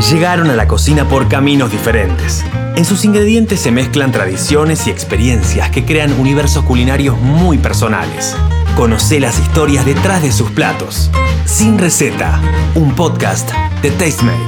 llegaron 0.00 0.48
a 0.48 0.56
la 0.56 0.68
cocina 0.68 1.08
por 1.08 1.28
caminos 1.28 1.72
diferentes. 1.72 2.44
En 2.76 2.84
sus 2.84 3.04
ingredientes 3.04 3.60
se 3.60 3.72
mezclan 3.72 4.12
tradiciones 4.12 4.86
y 4.86 4.90
experiencias 4.90 5.70
que 5.70 5.84
crean 5.84 6.12
universos 6.20 6.64
culinarios 6.64 7.18
muy 7.18 7.58
personales. 7.58 8.36
Conoce 8.76 9.18
las 9.18 9.38
historias 9.40 9.84
detrás 9.84 10.22
de 10.22 10.30
sus 10.30 10.50
platos. 10.52 11.10
Sin 11.44 11.78
receta, 11.78 12.40
un 12.76 12.94
podcast 12.94 13.50
de 13.82 13.90
Tastemade. 13.90 14.38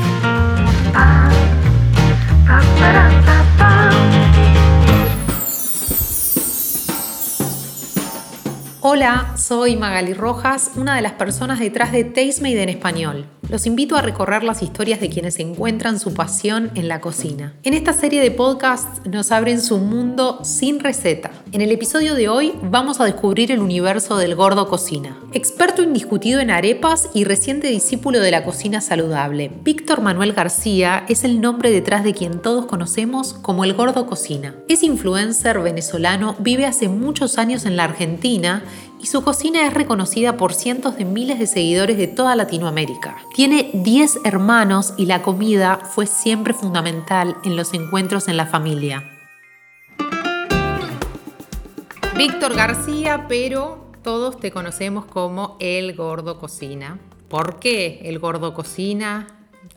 Hola, 8.83 9.35
soy 9.37 9.77
Magali 9.77 10.15
Rojas, 10.15 10.71
una 10.77 10.95
de 10.95 11.03
las 11.03 11.13
personas 11.13 11.59
detrás 11.59 11.91
de 11.91 12.05
Tastemade 12.05 12.63
en 12.63 12.69
español. 12.69 13.40
Los 13.51 13.67
invito 13.67 13.97
a 13.97 14.03
recorrer 14.03 14.45
las 14.45 14.63
historias 14.63 15.01
de 15.01 15.11
quienes 15.11 15.41
encuentran 15.41 15.99
su 15.99 16.15
pasión 16.15 16.71
en 16.77 16.87
la 16.87 17.01
cocina. 17.01 17.53
En 17.65 17.75
esta 17.75 17.93
serie 17.93 18.23
de 18.23 18.31
podcasts 18.31 19.05
nos 19.07 19.33
abren 19.33 19.61
su 19.61 19.79
mundo 19.79 20.39
sin 20.45 20.79
receta. 20.79 21.33
En 21.51 21.61
el 21.61 21.73
episodio 21.73 22.15
de 22.15 22.29
hoy 22.29 22.55
vamos 22.63 23.01
a 23.01 23.05
descubrir 23.05 23.51
el 23.51 23.59
universo 23.59 24.19
del 24.19 24.37
gordo 24.37 24.69
cocina. 24.69 25.19
Experto 25.33 25.83
indiscutido 25.83 26.39
en 26.39 26.53
arepas 26.53 27.11
y 27.13 27.25
reciente 27.25 27.67
discípulo 27.67 28.21
de 28.21 28.31
la 28.31 28.45
cocina 28.45 28.81
saludable, 28.81 29.51
Víctor 29.65 30.01
Manuel 30.01 30.33
García 30.33 31.05
es 31.09 31.25
el 31.25 31.41
nombre 31.41 31.73
detrás 31.73 32.05
de 32.05 32.15
quien 32.15 32.41
todos 32.41 32.67
conocemos 32.67 33.35
como 33.35 33.65
el 33.65 33.75
gordo 33.75 34.07
cocina. 34.07 34.55
Es 34.69 34.85
influencer 34.85 35.59
venezolano, 35.59 36.37
vive 36.39 36.67
hace 36.67 36.89
muchos 36.89 37.37
años 37.37 37.65
en 37.67 37.77
la 37.77 37.83
Argentina 37.83 38.63
y 39.01 39.07
su 39.07 39.23
cocina 39.23 39.67
es 39.67 39.75
reconocida 39.75 40.37
por 40.37 40.53
cientos 40.53 40.97
de 40.97 41.05
miles 41.05 41.39
de 41.39 41.47
seguidores 41.47 41.97
de 41.97 42.07
toda 42.07 42.37
Latinoamérica. 42.37 43.17
Tiene 43.35 43.71
10 43.73 44.21
hermanos 44.25 44.95
y 44.97 45.07
la 45.07 45.23
comida 45.23 45.79
fue 45.79 46.07
siempre 46.07 46.53
fundamental 46.53 47.37
en 47.45 47.57
los 47.57 47.73
encuentros 47.75 48.29
en 48.29 48.37
la 48.37 48.47
familia. 48.47 49.11
Víctor 52.17 52.55
García, 52.55 53.27
pero 53.29 53.91
todos 54.03 54.39
te 54.39 54.51
conocemos 54.51 55.07
como 55.07 55.57
el 55.61 55.95
gordo 55.97 56.39
cocina. 56.39 56.99
¿Por 57.29 57.59
qué 57.59 58.01
el 58.05 58.19
gordo 58.19 58.53
cocina? 58.53 59.27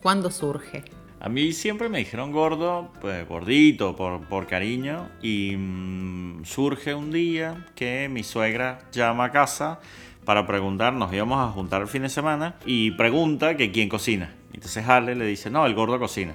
¿Cuándo 0.02 0.30
surge? 0.30 0.84
A 1.24 1.30
mí 1.30 1.54
siempre 1.54 1.88
me 1.88 1.96
dijeron 1.96 2.32
gordo, 2.32 2.92
pues 3.00 3.26
gordito, 3.26 3.96
por, 3.96 4.46
cariño, 4.46 5.08
y 5.22 5.56
mm, 5.56 6.44
surge 6.44 6.92
un 6.92 7.10
día 7.10 7.64
que 7.74 8.10
mi 8.10 8.22
suegra 8.22 8.80
llama 8.92 9.24
a 9.24 9.32
casa 9.32 9.80
para 10.26 10.46
preguntar, 10.46 10.92
nos 10.92 11.10
íbamos 11.14 11.38
a 11.38 11.50
juntar 11.50 11.80
el 11.80 11.88
fin 11.88 12.02
de 12.02 12.10
semana, 12.10 12.56
y 12.66 12.90
pregunta 12.90 13.56
que 13.56 13.72
quién 13.72 13.88
cocina. 13.88 14.34
Entonces 14.52 14.86
Ale 14.86 15.14
le 15.14 15.24
dice, 15.24 15.48
no, 15.48 15.64
el 15.64 15.74
gordo 15.74 15.98
cocina. 15.98 16.34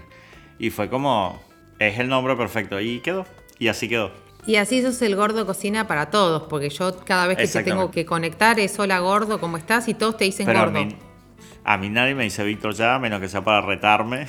Y 0.58 0.72
fue 0.72 0.90
como, 0.90 1.40
es 1.78 2.00
el 2.00 2.10
nombre 2.10 2.36
perfecto, 2.36 2.82
y 2.82 3.00
quedó, 3.02 3.28
y 3.60 3.68
así 3.68 3.88
quedó. 3.88 4.10
Y 4.48 4.56
así 4.56 4.82
sos 4.82 5.00
el 5.04 5.16
gordo 5.16 5.46
cocina 5.46 5.86
para 5.86 6.10
todos, 6.10 6.48
porque 6.50 6.72
yo 6.72 6.98
cada 7.06 7.28
vez 7.28 7.38
que 7.38 7.48
te 7.48 7.64
tengo 7.64 7.92
que 7.92 8.08
conectar 8.08 8.60
es 8.60 8.80
hola 8.80 8.98
gordo, 8.98 9.40
¿cómo 9.40 9.58
estás? 9.58 9.88
Y 9.88 9.94
todos 9.94 10.18
te 10.18 10.26
dicen 10.26 10.48
gordo. 10.48 10.80
A 10.80 10.84
mí 10.84 10.96
nadie 11.90 12.16
me 12.16 12.24
dice 12.24 12.44
Víctor 12.44 12.74
ya, 12.74 13.00
menos 13.00 13.20
que 13.20 13.30
sea 13.30 13.44
para 13.44 13.62
retarme. 13.62 14.28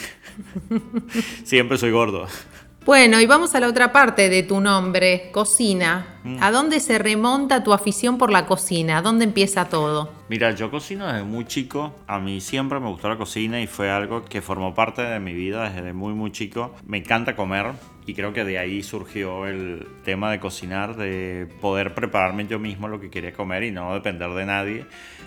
Siempre 1.45 1.79
soy 1.79 1.91
gordo. 1.91 2.27
Bueno, 2.87 3.21
y 3.21 3.27
vamos 3.27 3.55
a 3.55 3.61
la 3.61 3.69
otra 3.69 3.93
parte 3.93 4.31
de 4.31 4.43
tu 4.43 4.59
nombre, 4.59 5.29
cocina. 5.33 6.19
Mm. 6.25 6.43
¿A 6.43 6.51
dónde 6.51 6.81
se 6.81 6.99
remonta 6.99 7.63
tu 7.63 7.75
afición 7.75 8.17
por 8.17 8.33
la 8.33 8.47
cocina? 8.47 8.97
¿A 8.97 9.03
dónde 9.03 9.27
empieza 9.27 9.69
todo? 9.69 10.11
Mira, 10.31 10.53
yo 10.53 10.71
cocino 10.71 11.07
desde 11.07 11.23
muy 11.23 11.45
chico. 11.45 11.95
A 12.07 12.19
mí 12.19 12.41
siempre 12.41 12.81
me 12.81 12.89
gustó 12.89 13.11
la 13.11 13.19
cocina 13.19 13.61
y 13.61 13.67
fue 13.67 13.91
algo 13.91 14.25
que 14.25 14.41
formó 14.41 14.75
parte 14.75 15.03
de 15.03 15.21
mi 15.21 15.35
vida 15.35 15.69
desde 15.69 15.93
muy, 15.93 16.15
muy 16.15 16.33
chico. 16.33 16.75
Me 16.87 16.97
encanta 16.97 17.37
comer 17.37 17.67
y 18.07 18.15
creo 18.15 18.33
que 18.33 18.45
de 18.45 18.59
ahí 18.59 18.83
surgió 18.83 19.47
el 19.47 19.87
tema 20.03 20.31
de 20.31 20.41
cocinar, 20.41 20.97
de 20.97 21.49
poder 21.61 21.95
prepararme 21.95 22.47
yo 22.47 22.59
mismo 22.59 22.89
lo 22.89 22.99
que 22.99 23.11
quería 23.11 23.35
comer 23.35 23.63
y 23.63 23.73
no 23.73 23.93
depender 23.93 24.31
de 24.31 24.47
nadie. 24.47 24.87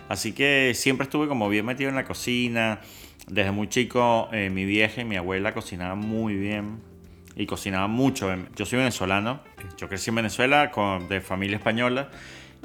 Así 0.09 0.33
que 0.33 0.71
siempre 0.73 1.03
estuve 1.03 1.27
como 1.27 1.49
bien 1.49 1.67
metido 1.67 1.91
en 1.91 1.95
la 1.95 2.05
cocina. 2.05 2.81
Desde 3.27 3.51
muy 3.51 3.69
chico 3.69 4.27
eh, 4.31 4.49
mi 4.49 4.65
vieja 4.65 5.01
y 5.01 5.05
mi 5.05 5.17
abuela 5.17 5.53
cocinaban 5.53 5.99
muy 5.99 6.33
bien 6.33 6.92
y 7.35 7.45
cocinaban 7.45 7.91
mucho. 7.91 8.33
Yo 8.55 8.65
soy 8.65 8.79
venezolano, 8.79 9.41
yo 9.77 9.87
crecí 9.87 10.09
en 10.09 10.15
Venezuela 10.15 10.71
con, 10.71 11.07
de 11.07 11.21
familia 11.21 11.57
española 11.57 12.09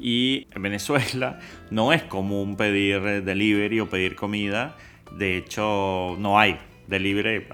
y 0.00 0.46
en 0.54 0.62
Venezuela 0.62 1.38
no 1.70 1.92
es 1.92 2.02
común 2.04 2.56
pedir 2.56 3.24
delivery 3.24 3.80
o 3.80 3.88
pedir 3.88 4.14
comida. 4.14 4.76
De 5.12 5.36
hecho, 5.36 6.16
no 6.18 6.38
hay 6.38 6.58
delivery, 6.86 7.46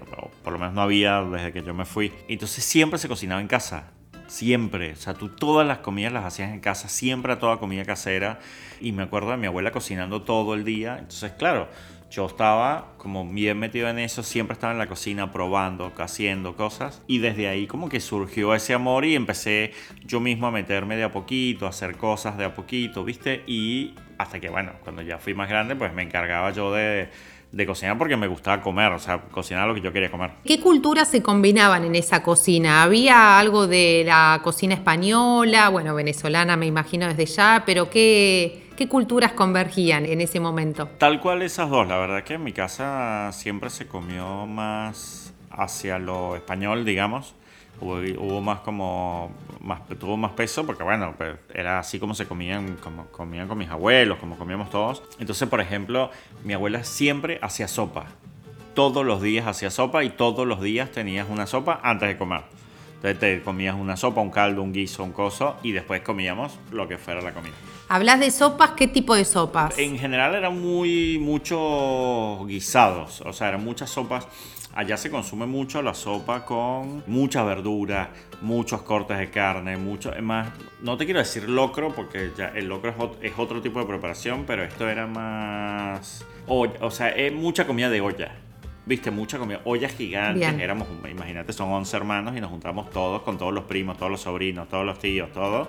por 0.43 0.53
lo 0.53 0.59
menos 0.59 0.75
no 0.75 0.83
había 0.83 1.23
desde 1.23 1.53
que 1.53 1.63
yo 1.63 1.75
me 1.75 1.85
fui. 1.85 2.13
Entonces 2.29 2.65
siempre 2.65 2.99
se 2.99 3.09
cocinaba 3.09 3.41
en 3.41 3.49
casa 3.49 3.95
siempre. 4.27 4.93
O 4.93 4.97
sea, 4.97 5.15
tú 5.15 5.29
todas 5.29 5.67
las 5.67 5.79
comidas 5.79 6.13
las 6.13 6.25
hacías 6.25 6.53
en 6.53 6.61
casa, 6.61 6.89
siempre 6.89 7.33
a 7.33 7.39
toda 7.39 7.59
comida 7.59 7.85
casera. 7.85 8.39
Y 8.81 8.93
me 8.93 9.05
acuerdo 9.05 9.31
de 9.31 9.37
mi 9.37 9.47
abuela 9.47 9.71
cocinando 9.71 10.23
todo 10.23 10.55
el 10.55 10.65
día. 10.65 10.97
Entonces, 10.99 11.33
claro, 11.33 11.69
yo 12.15 12.27
estaba 12.27 12.93
como 12.97 13.27
bien 13.27 13.59
metido 13.59 13.89
en 13.89 13.99
eso, 13.99 14.23
siempre 14.23 14.55
estaba 14.55 14.73
en 14.73 14.79
la 14.79 14.87
cocina 14.87 15.33
probando, 15.33 15.93
haciendo 15.99 16.57
cosas. 16.57 17.03
Y 17.07 17.19
desde 17.19 17.49
ahí 17.49 17.67
como 17.67 17.89
que 17.89 18.01
surgió 18.01 18.55
ese 18.55 18.73
amor 18.75 19.05
y 19.05 19.15
empecé 19.15 19.73
yo 20.05 20.21
mismo 20.21 20.47
a 20.47 20.51
meterme 20.51 20.97
de 20.97 21.05
a 21.05 21.13
poquito, 21.13 21.67
a 21.67 21.71
hacer 21.71 21.97
cosas 21.97 22.39
de 22.39 22.45
a 22.45 22.55
poquito, 22.55 23.05
¿viste? 23.05 23.43
Y 23.47 23.95
hasta 24.19 24.39
que, 24.39 24.49
bueno, 24.49 24.73
cuando 24.85 25.03
ya 25.03 25.19
fui 25.19 25.35
más 25.35 25.49
grande, 25.49 25.75
pues 25.75 25.93
me 25.93 26.03
encargaba 26.03 26.53
yo 26.53 26.73
de 26.73 27.09
de 27.55 27.67
cocinar 27.67 27.97
porque 27.97 28.17
me 28.17 28.27
gustaba 28.27 28.61
comer, 28.61 28.91
o 28.93 28.99
sea, 28.99 29.21
cocinar 29.31 29.69
lo 29.69 29.75
que 29.75 29.81
yo 29.81 29.93
quería 29.93 30.11
comer. 30.11 30.31
¿Qué 30.45 30.59
culturas 30.61 31.09
se 31.09 31.23
combinaban 31.23 31.85
en 31.85 31.95
esa 31.95 32.23
cocina? 32.23 32.83
¿Había 32.83 33.39
algo 33.39 33.69
de 33.69 34.03
la 34.05 34.41
cocina 34.43 34.75
española, 34.75 35.69
bueno, 35.69 35.95
venezolana 35.95 36.57
me 36.57 36.67
imagino 36.67 37.07
desde 37.07 37.27
ya, 37.27 37.63
pero 37.65 37.89
qué, 37.91 38.64
qué 38.77 38.89
culturas 38.89 39.33
convergían 39.33 40.07
en 40.07 40.21
ese 40.21 40.41
momento? 40.41 40.89
Tal 40.99 41.21
cual 41.21 41.43
esas 41.43 41.71
dos, 41.71 41.87
la 41.87 41.97
verdad 41.99 42.25
que 42.25 42.35
en 42.35 42.45
mi 42.45 42.53
casa 42.53 43.31
siempre 43.33 43.71
se 43.71 43.87
comió 43.87 44.47
más 44.47 45.33
hacia 45.51 45.99
lo 45.99 46.37
español, 46.37 46.85
digamos. 46.85 47.35
Hubo, 47.81 48.41
más 48.41 48.61
como 48.61 49.33
más 49.61 49.81
tuvo 49.99 50.17
más 50.17 50.31
peso 50.33 50.65
porque 50.65 50.85
bueno 50.85 51.13
pues 51.19 51.37
era 51.53 51.81
así 51.81 51.99
como 51.99 52.15
se 52.15 52.25
comían 52.25 52.77
como 52.77 53.07
comían 53.07 53.49
con 53.49 53.59
mis 53.59 53.69
abuelos 53.69 54.19
como 54.19 54.39
comíamos 54.39 54.71
todos. 54.71 55.03
Entonces 55.19 55.49
por 55.49 55.61
ejemplo 55.61 56.11
mi 56.45 56.55
abuela 56.55 56.85
siempre 56.85 57.41
hacía 57.43 57.67
sopa. 57.67 58.07
Todos 58.75 59.05
los 59.05 59.21
días 59.21 59.47
hacía 59.47 59.71
sopa 59.71 60.05
y 60.05 60.11
todos 60.11 60.47
los 60.47 60.61
días 60.61 60.93
tenías 60.93 61.29
una 61.29 61.47
sopa 61.47 61.81
antes 61.83 62.09
de 62.09 62.17
comer. 62.17 62.43
Entonces 62.97 63.19
te 63.19 63.43
comías 63.43 63.75
una 63.75 63.97
sopa 63.97 64.21
un 64.21 64.31
caldo 64.31 64.63
un 64.63 64.73
guiso 64.73 65.03
un 65.03 65.13
coso 65.13 65.57
y 65.65 65.73
después 65.73 66.01
comíamos 66.03 66.59
lo 66.71 66.87
que 66.87 66.97
fuera 66.97 67.21
la 67.23 67.35
comida 67.35 67.55
Hablas 67.89 68.21
de 68.21 68.31
sopas, 68.31 68.71
¿qué 68.73 68.89
tipo 68.89 69.15
de 69.15 69.25
sopas? 69.25 69.79
En 69.79 69.99
general 69.99 70.35
eran 70.35 70.61
muy 70.61 71.19
muchos 71.19 72.47
guisados, 72.47 73.21
o 73.21 73.33
sea, 73.33 73.49
eran 73.49 73.65
muchas 73.65 73.91
sopas 73.91 74.27
Allá 74.77 74.97
se 74.97 75.09
consume 75.09 75.47
mucho 75.47 75.81
la 75.83 75.95
sopa 75.95 76.45
con 76.45 77.05
mucha 77.07 77.45
verdura, 77.45 78.11
muchos 78.41 78.83
cortes 78.83 79.17
de 79.19 79.31
carne, 79.31 79.77
mucho. 79.77 80.13
Es 80.13 80.23
más, 80.23 80.49
no 80.83 80.97
te 80.97 81.05
quiero 81.05 81.21
decir 81.21 81.49
locro 81.49 81.95
porque 81.95 82.33
ya 82.37 82.49
el 82.49 82.67
locro 82.67 83.17
es, 83.23 83.33
otro 83.39 83.63
tipo 83.63 83.79
de 83.79 83.87
preparación, 83.87 84.43
pero 84.45 84.65
esto 84.65 84.89
era 84.89 85.07
más. 85.07 86.27
o 86.49 86.91
sea, 86.91 87.11
es 87.11 87.33
mucha 87.33 87.69
comida 87.69 87.89
de 87.89 88.01
olla. 88.01 88.33
Viste, 88.85 89.13
mucha 89.13 89.39
comida, 89.39 89.61
ollas 89.65 89.95
gigantes, 89.95 90.59
éramos, 90.59 90.89
imagínate, 91.09 91.53
son 91.53 91.71
11 91.71 91.97
hermanos 91.97 92.37
y 92.37 92.41
nos 92.41 92.51
juntamos 92.51 92.91
todos 92.91 93.23
con 93.23 93.39
todos 93.39 93.55
los 93.55 93.65
primos, 93.65 93.97
todos 93.97 94.11
los 94.11 94.23
sobrinos, 94.23 94.69
todos 94.69 94.85
los 94.85 94.99
tíos, 94.99 95.31
todo. 95.33 95.69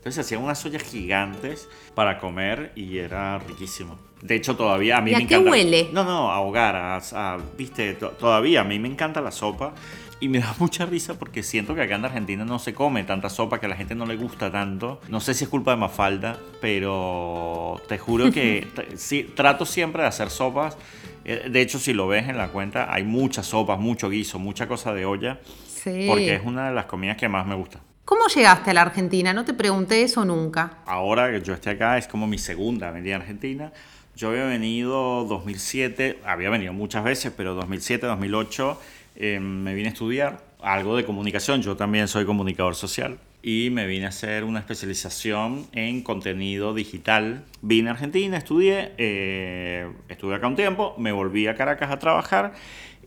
Entonces 0.00 0.24
hacían 0.24 0.42
unas 0.42 0.64
ollas 0.64 0.82
gigantes 0.82 1.68
para 1.94 2.18
comer 2.18 2.72
y 2.74 2.96
era 2.96 3.38
riquísimo. 3.38 3.98
De 4.22 4.34
hecho, 4.34 4.56
todavía 4.56 4.96
a 4.96 5.02
mí 5.02 5.12
me 5.12 5.26
qué 5.26 5.36
huele? 5.36 5.90
No, 5.92 6.04
no, 6.04 6.30
a 6.30 6.40
hogar, 6.40 6.74
a, 6.74 7.38
viste, 7.58 7.92
todavía 7.92 8.62
a 8.62 8.64
mí 8.64 8.78
me 8.78 8.88
encanta 8.88 9.20
la 9.20 9.30
sopa 9.30 9.74
y 10.18 10.28
me 10.28 10.38
da 10.40 10.54
mucha 10.58 10.86
risa 10.86 11.18
porque 11.18 11.42
siento 11.42 11.74
que 11.74 11.82
acá 11.82 11.96
en 11.96 12.04
Argentina 12.06 12.46
no 12.46 12.58
se 12.58 12.72
come 12.72 13.04
tanta 13.04 13.28
sopa, 13.28 13.60
que 13.60 13.66
a 13.66 13.68
la 13.68 13.76
gente 13.76 13.94
no 13.94 14.06
le 14.06 14.16
gusta 14.16 14.50
tanto. 14.50 15.02
No 15.10 15.20
sé 15.20 15.34
si 15.34 15.44
es 15.44 15.50
culpa 15.50 15.72
de 15.72 15.76
Mafalda, 15.76 16.38
pero 16.62 17.78
te 17.86 17.98
juro 17.98 18.32
que 18.32 18.68
sí, 18.96 19.30
trato 19.36 19.66
siempre 19.66 20.00
de 20.00 20.08
hacer 20.08 20.30
sopas. 20.30 20.78
Eh, 21.26 21.50
de 21.50 21.60
hecho, 21.60 21.78
si 21.78 21.92
lo 21.92 22.08
ves 22.08 22.26
en 22.26 22.38
la 22.38 22.48
cuenta, 22.48 22.90
hay 22.90 23.04
muchas 23.04 23.44
sopas, 23.44 23.78
mucho 23.78 24.08
guiso, 24.08 24.38
mucha 24.38 24.66
cosa 24.66 24.94
de 24.94 25.04
olla. 25.04 25.40
Sí. 25.66 26.06
Porque 26.08 26.36
es 26.36 26.42
una 26.42 26.70
de 26.70 26.74
las 26.74 26.86
comidas 26.86 27.18
que 27.18 27.28
más 27.28 27.46
me 27.46 27.54
gusta. 27.54 27.80
¿Cómo 28.10 28.26
llegaste 28.26 28.70
a 28.70 28.74
la 28.74 28.82
Argentina? 28.82 29.32
No 29.32 29.44
te 29.44 29.54
pregunté 29.54 30.02
eso 30.02 30.24
nunca. 30.24 30.78
Ahora 30.84 31.30
que 31.30 31.42
yo 31.42 31.54
estoy 31.54 31.74
acá 31.74 31.96
es 31.96 32.08
como 32.08 32.26
mi 32.26 32.38
segunda 32.38 32.90
venida 32.90 33.14
a 33.14 33.18
Argentina. 33.20 33.72
Yo 34.16 34.30
había 34.30 34.46
venido 34.46 35.24
2007, 35.26 36.18
había 36.24 36.50
venido 36.50 36.72
muchas 36.72 37.04
veces, 37.04 37.32
pero 37.36 37.54
2007, 37.54 38.08
2008 38.08 38.80
em, 39.14 39.62
me 39.62 39.74
vine 39.74 39.90
a 39.90 39.92
estudiar 39.92 40.40
algo 40.60 40.96
de 40.96 41.04
comunicación. 41.04 41.62
Yo 41.62 41.76
también 41.76 42.08
soy 42.08 42.26
comunicador 42.26 42.74
social. 42.74 43.16
y 43.42 43.70
me 43.70 43.86
vine 43.86 44.04
a 44.04 44.08
hacer 44.10 44.44
una 44.44 44.58
especialización 44.58 45.66
en 45.72 46.02
contenido 46.02 46.74
digital. 46.74 47.44
Vine 47.62 47.88
a 47.88 47.92
Argentina, 47.92 48.36
estudié, 48.36 48.92
eh, 48.98 49.90
estuve 50.10 50.34
acá 50.34 50.46
un 50.46 50.56
tiempo, 50.56 50.94
me 50.98 51.10
volví 51.10 51.46
a 51.46 51.54
Caracas 51.54 51.90
a 51.90 51.98
trabajar 51.98 52.52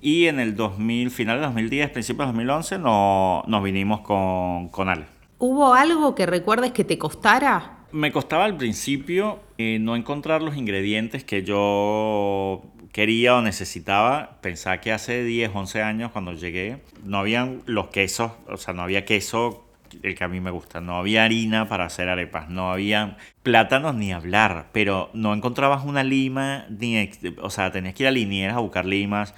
y 0.04 0.28
en 0.28 0.42
el 0.42 0.56
2000, 0.56 1.10
final 1.12 1.38
de 1.38 1.46
2010, 1.46 1.90
principios 1.92 2.28
de 2.28 2.34
2011, 2.34 2.78
no, 2.78 3.42
nos 3.48 3.64
vinimos 3.64 4.02
con, 4.02 4.68
con 4.68 4.90
Ale. 4.90 5.06
¿Hubo 5.40 5.74
algo 5.74 6.14
que 6.14 6.26
recuerdes 6.26 6.74
que 6.74 6.84
te 6.84 6.98
costara? 6.98 7.86
Me 7.94 8.12
costaba 8.12 8.44
al 8.44 8.58
principio 8.58 9.40
eh, 9.58 9.78
no 9.80 9.96
encontrar 9.96 10.42
los 10.42 10.58
ingredientes 10.58 11.24
que 11.24 11.44
yo 11.44 12.64
quería 12.92 13.36
o 13.36 13.42
necesitaba. 13.42 14.40
Pensaba 14.42 14.82
que 14.82 14.92
hace 14.92 15.24
10, 15.24 15.52
11 15.54 15.82
años 15.82 16.12
cuando 16.12 16.34
llegué 16.34 16.80
no 17.06 17.20
habían 17.20 17.62
los 17.66 17.88
quesos, 17.88 18.34
o 18.48 18.58
sea, 18.58 18.74
no 18.74 18.82
había 18.82 19.06
queso 19.06 19.64
el 20.02 20.16
que 20.16 20.24
a 20.26 20.28
mí 20.28 20.42
me 20.42 20.52
gusta. 20.52 20.82
No 20.82 20.98
había 20.98 21.24
harina 21.24 21.70
para 21.70 21.86
hacer 21.86 22.10
arepas, 22.10 22.50
no 22.50 22.72
había 22.72 23.16
plátanos 23.42 23.96
ni 23.96 24.12
hablar, 24.12 24.68
pero 24.74 25.10
no 25.14 25.34
encontrabas 25.34 25.86
una 25.86 26.04
lima, 26.04 26.66
ni, 26.70 27.10
o 27.42 27.50
sea, 27.50 27.72
tenías 27.72 27.94
que 27.94 28.04
ir 28.04 28.08
a 28.08 28.12
linieras 28.12 28.58
a 28.58 28.60
buscar 28.60 28.86
limas. 28.86 29.34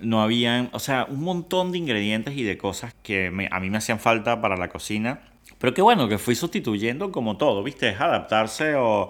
No 0.00 0.22
habían, 0.22 0.68
o 0.72 0.78
sea, 0.78 1.06
un 1.08 1.22
montón 1.22 1.72
de 1.72 1.78
ingredientes 1.78 2.36
y 2.36 2.42
de 2.42 2.58
cosas 2.58 2.94
que 3.02 3.28
a 3.50 3.60
mí 3.60 3.70
me 3.70 3.78
hacían 3.78 3.98
falta 3.98 4.40
para 4.40 4.56
la 4.56 4.68
cocina. 4.68 5.20
Pero 5.58 5.72
qué 5.72 5.82
bueno, 5.82 6.08
que 6.08 6.18
fui 6.18 6.34
sustituyendo 6.34 7.10
como 7.10 7.36
todo, 7.36 7.62
¿viste? 7.62 7.88
Es 7.88 8.00
adaptarse 8.00 8.74
o, 8.74 9.08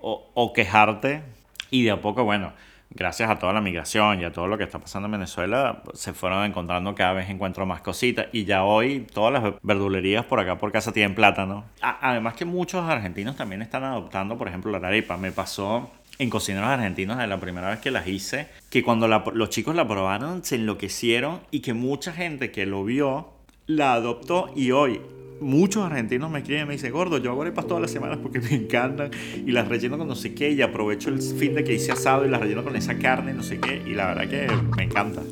o, 0.00 0.30
o 0.34 0.52
quejarte. 0.52 1.22
Y 1.70 1.84
de 1.84 1.90
a 1.90 2.00
poco, 2.00 2.24
bueno, 2.24 2.52
gracias 2.90 3.30
a 3.30 3.38
toda 3.38 3.52
la 3.52 3.60
migración 3.60 4.20
y 4.20 4.24
a 4.24 4.32
todo 4.32 4.46
lo 4.46 4.58
que 4.58 4.64
está 4.64 4.78
pasando 4.78 5.06
en 5.06 5.12
Venezuela, 5.12 5.82
se 5.94 6.12
fueron 6.12 6.44
encontrando 6.44 6.94
cada 6.94 7.12
vez 7.12 7.28
encuentro 7.28 7.66
más 7.66 7.80
cositas. 7.80 8.26
Y 8.32 8.44
ya 8.44 8.64
hoy 8.64 9.06
todas 9.12 9.32
las 9.32 9.54
verdulerías 9.62 10.24
por 10.24 10.40
acá 10.40 10.58
por 10.58 10.72
casa 10.72 10.92
tienen 10.92 11.14
plátano. 11.14 11.64
Además 11.80 12.34
que 12.34 12.44
muchos 12.44 12.88
argentinos 12.88 13.36
también 13.36 13.62
están 13.62 13.84
adoptando, 13.84 14.36
por 14.36 14.48
ejemplo, 14.48 14.78
la 14.78 14.88
arepa. 14.88 15.16
Me 15.16 15.32
pasó 15.32 15.90
en 16.18 16.30
cocineros 16.30 16.68
argentinos 16.68 17.16
la 17.28 17.40
primera 17.40 17.70
vez 17.70 17.80
que 17.80 17.90
las 17.90 18.06
hice, 18.06 18.48
que 18.70 18.82
cuando 18.82 19.08
los 19.08 19.50
chicos 19.50 19.74
la 19.74 19.86
probaron 19.86 20.44
se 20.44 20.56
enloquecieron 20.56 21.40
y 21.50 21.60
que 21.60 21.74
mucha 21.74 22.12
gente 22.12 22.50
que 22.50 22.66
lo 22.66 22.84
vio 22.84 23.28
la 23.66 23.94
adoptó 23.94 24.50
y 24.54 24.70
hoy 24.70 25.00
muchos 25.40 25.84
argentinos 25.84 26.30
me 26.30 26.38
escriben 26.38 26.64
y 26.64 26.66
me 26.66 26.72
dicen, 26.74 26.92
gordo, 26.92 27.18
yo 27.18 27.30
hago 27.30 27.42
arepas 27.42 27.66
todas 27.66 27.82
las 27.82 27.90
semanas 27.90 28.18
porque 28.22 28.40
me 28.40 28.54
encantan 28.54 29.10
y 29.34 29.50
las 29.52 29.68
relleno 29.68 29.98
con 29.98 30.08
no 30.08 30.14
sé 30.14 30.34
qué 30.34 30.50
y 30.50 30.62
aprovecho 30.62 31.10
el 31.10 31.20
fin 31.20 31.54
de 31.54 31.64
que 31.64 31.74
hice 31.74 31.92
asado 31.92 32.24
y 32.24 32.30
las 32.30 32.40
relleno 32.40 32.64
con 32.64 32.76
esa 32.76 32.96
carne, 32.98 33.34
no 33.34 33.42
sé 33.42 33.60
qué, 33.60 33.82
y 33.86 33.94
la 33.94 34.06
verdad 34.14 34.28
que 34.28 34.48
me 34.76 34.84
encanta. 34.84 35.22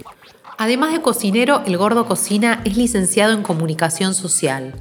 Además 0.58 0.92
de 0.92 1.00
cocinero, 1.00 1.62
el 1.66 1.76
gordo 1.76 2.06
cocina 2.06 2.60
es 2.64 2.76
licenciado 2.76 3.32
en 3.32 3.42
comunicación 3.42 4.14
social. 4.14 4.75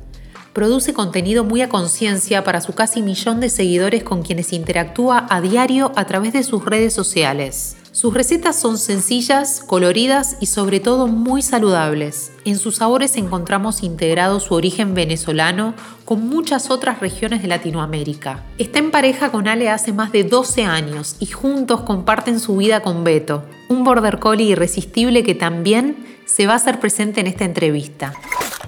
Produce 0.53 0.93
contenido 0.93 1.43
muy 1.43 1.63
a 1.63 1.69
conciencia 1.69 2.43
para 2.43 2.61
su 2.61 2.73
casi 2.73 3.01
millón 3.01 3.39
de 3.39 3.49
seguidores 3.49 4.03
con 4.03 4.21
quienes 4.21 4.53
interactúa 4.53 5.25
a 5.31 5.41
diario 5.41 5.91
a 5.95 6.05
través 6.05 6.31
de 6.31 6.43
sus 6.43 6.63
redes 6.63 6.93
sociales. 6.93 7.75
Sus 7.91 8.13
recetas 8.13 8.59
son 8.59 8.77
sencillas, 8.77 9.63
coloridas 9.65 10.37
y 10.41 10.45
sobre 10.45 10.79
todo 10.79 11.07
muy 11.07 11.41
saludables. 11.41 12.31
En 12.45 12.59
sus 12.59 12.75
sabores 12.75 13.17
encontramos 13.17 13.81
integrado 13.81 14.39
su 14.39 14.53
origen 14.53 14.93
venezolano 14.93 15.73
con 16.05 16.27
muchas 16.27 16.69
otras 16.69 16.99
regiones 16.99 17.41
de 17.41 17.47
Latinoamérica. 17.47 18.43
Está 18.59 18.77
en 18.77 18.91
pareja 18.91 19.31
con 19.31 19.47
Ale 19.47 19.71
hace 19.71 19.91
más 19.91 20.11
de 20.11 20.23
12 20.23 20.65
años 20.65 21.15
y 21.19 21.27
juntos 21.27 21.81
comparten 21.81 22.39
su 22.39 22.57
vida 22.57 22.81
con 22.81 23.03
Beto, 23.03 23.43
un 23.69 23.83
border 23.83 24.19
collie 24.19 24.51
irresistible 24.51 25.23
que 25.23 25.33
también 25.33 26.05
se 26.25 26.45
va 26.45 26.53
a 26.53 26.57
hacer 26.57 26.79
presente 26.79 27.21
en 27.21 27.27
esta 27.27 27.45
entrevista. 27.45 28.13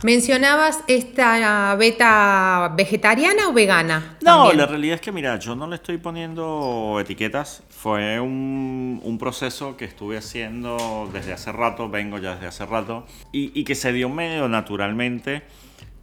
¿Mencionabas 0.05 0.83
esta 0.85 1.75
beta 1.77 2.71
vegetariana 2.77 3.49
o 3.49 3.53
vegana? 3.53 4.17
No, 4.21 4.53
la 4.53 4.67
realidad 4.67 4.93
es 4.93 5.01
que, 5.01 5.11
mira, 5.11 5.39
yo 5.39 5.55
no 5.55 5.65
le 5.65 5.77
estoy 5.77 5.97
poniendo 5.97 6.99
etiquetas. 7.01 7.63
Fue 7.69 8.19
un, 8.19 9.01
un, 9.03 9.17
proceso 9.17 9.75
que 9.77 9.85
estuve 9.85 10.17
haciendo 10.17 11.09
desde 11.11 11.33
hace 11.33 11.51
rato, 11.51 11.89
vengo 11.89 12.19
ya 12.19 12.35
desde 12.35 12.45
hace 12.45 12.67
rato, 12.67 13.07
y, 13.31 13.59
y 13.59 13.63
que 13.63 13.73
se 13.73 13.93
dio 13.93 14.07
medio 14.07 14.47
naturalmente. 14.47 15.41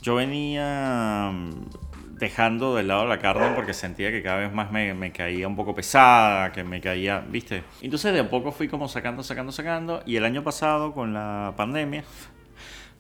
Yo 0.01 0.17
venía 0.17 1.31
mm, 1.33 1.51
dejando 2.23 2.77
de 2.77 2.85
lado 2.85 3.05
la 3.07 3.19
carne 3.19 3.53
porque 3.57 3.75
sentía 3.75 4.13
que 4.13 4.23
cada 4.23 4.39
vez 4.39 4.53
más 4.53 4.71
me, 4.71 4.95
me, 4.95 5.11
caía 5.11 5.49
un 5.49 5.57
poco 5.57 5.75
pesada, 5.75 6.53
que 6.53 6.63
me 6.63 6.81
caía, 6.81 7.19
¿viste? 7.19 7.65
Entonces 7.81 8.13
de 8.13 8.21
a 8.21 8.31
poco 8.31 8.53
fui 8.53 8.69
como 8.69 8.87
sacando, 8.87 9.25
sacando, 9.25 9.51
sacando. 9.51 10.03
Y 10.07 10.15
el 10.15 10.25
año 10.25 10.45
pasado, 10.45 10.93
con 10.93 11.13
la 11.15 11.55
pandemia, 11.57 12.05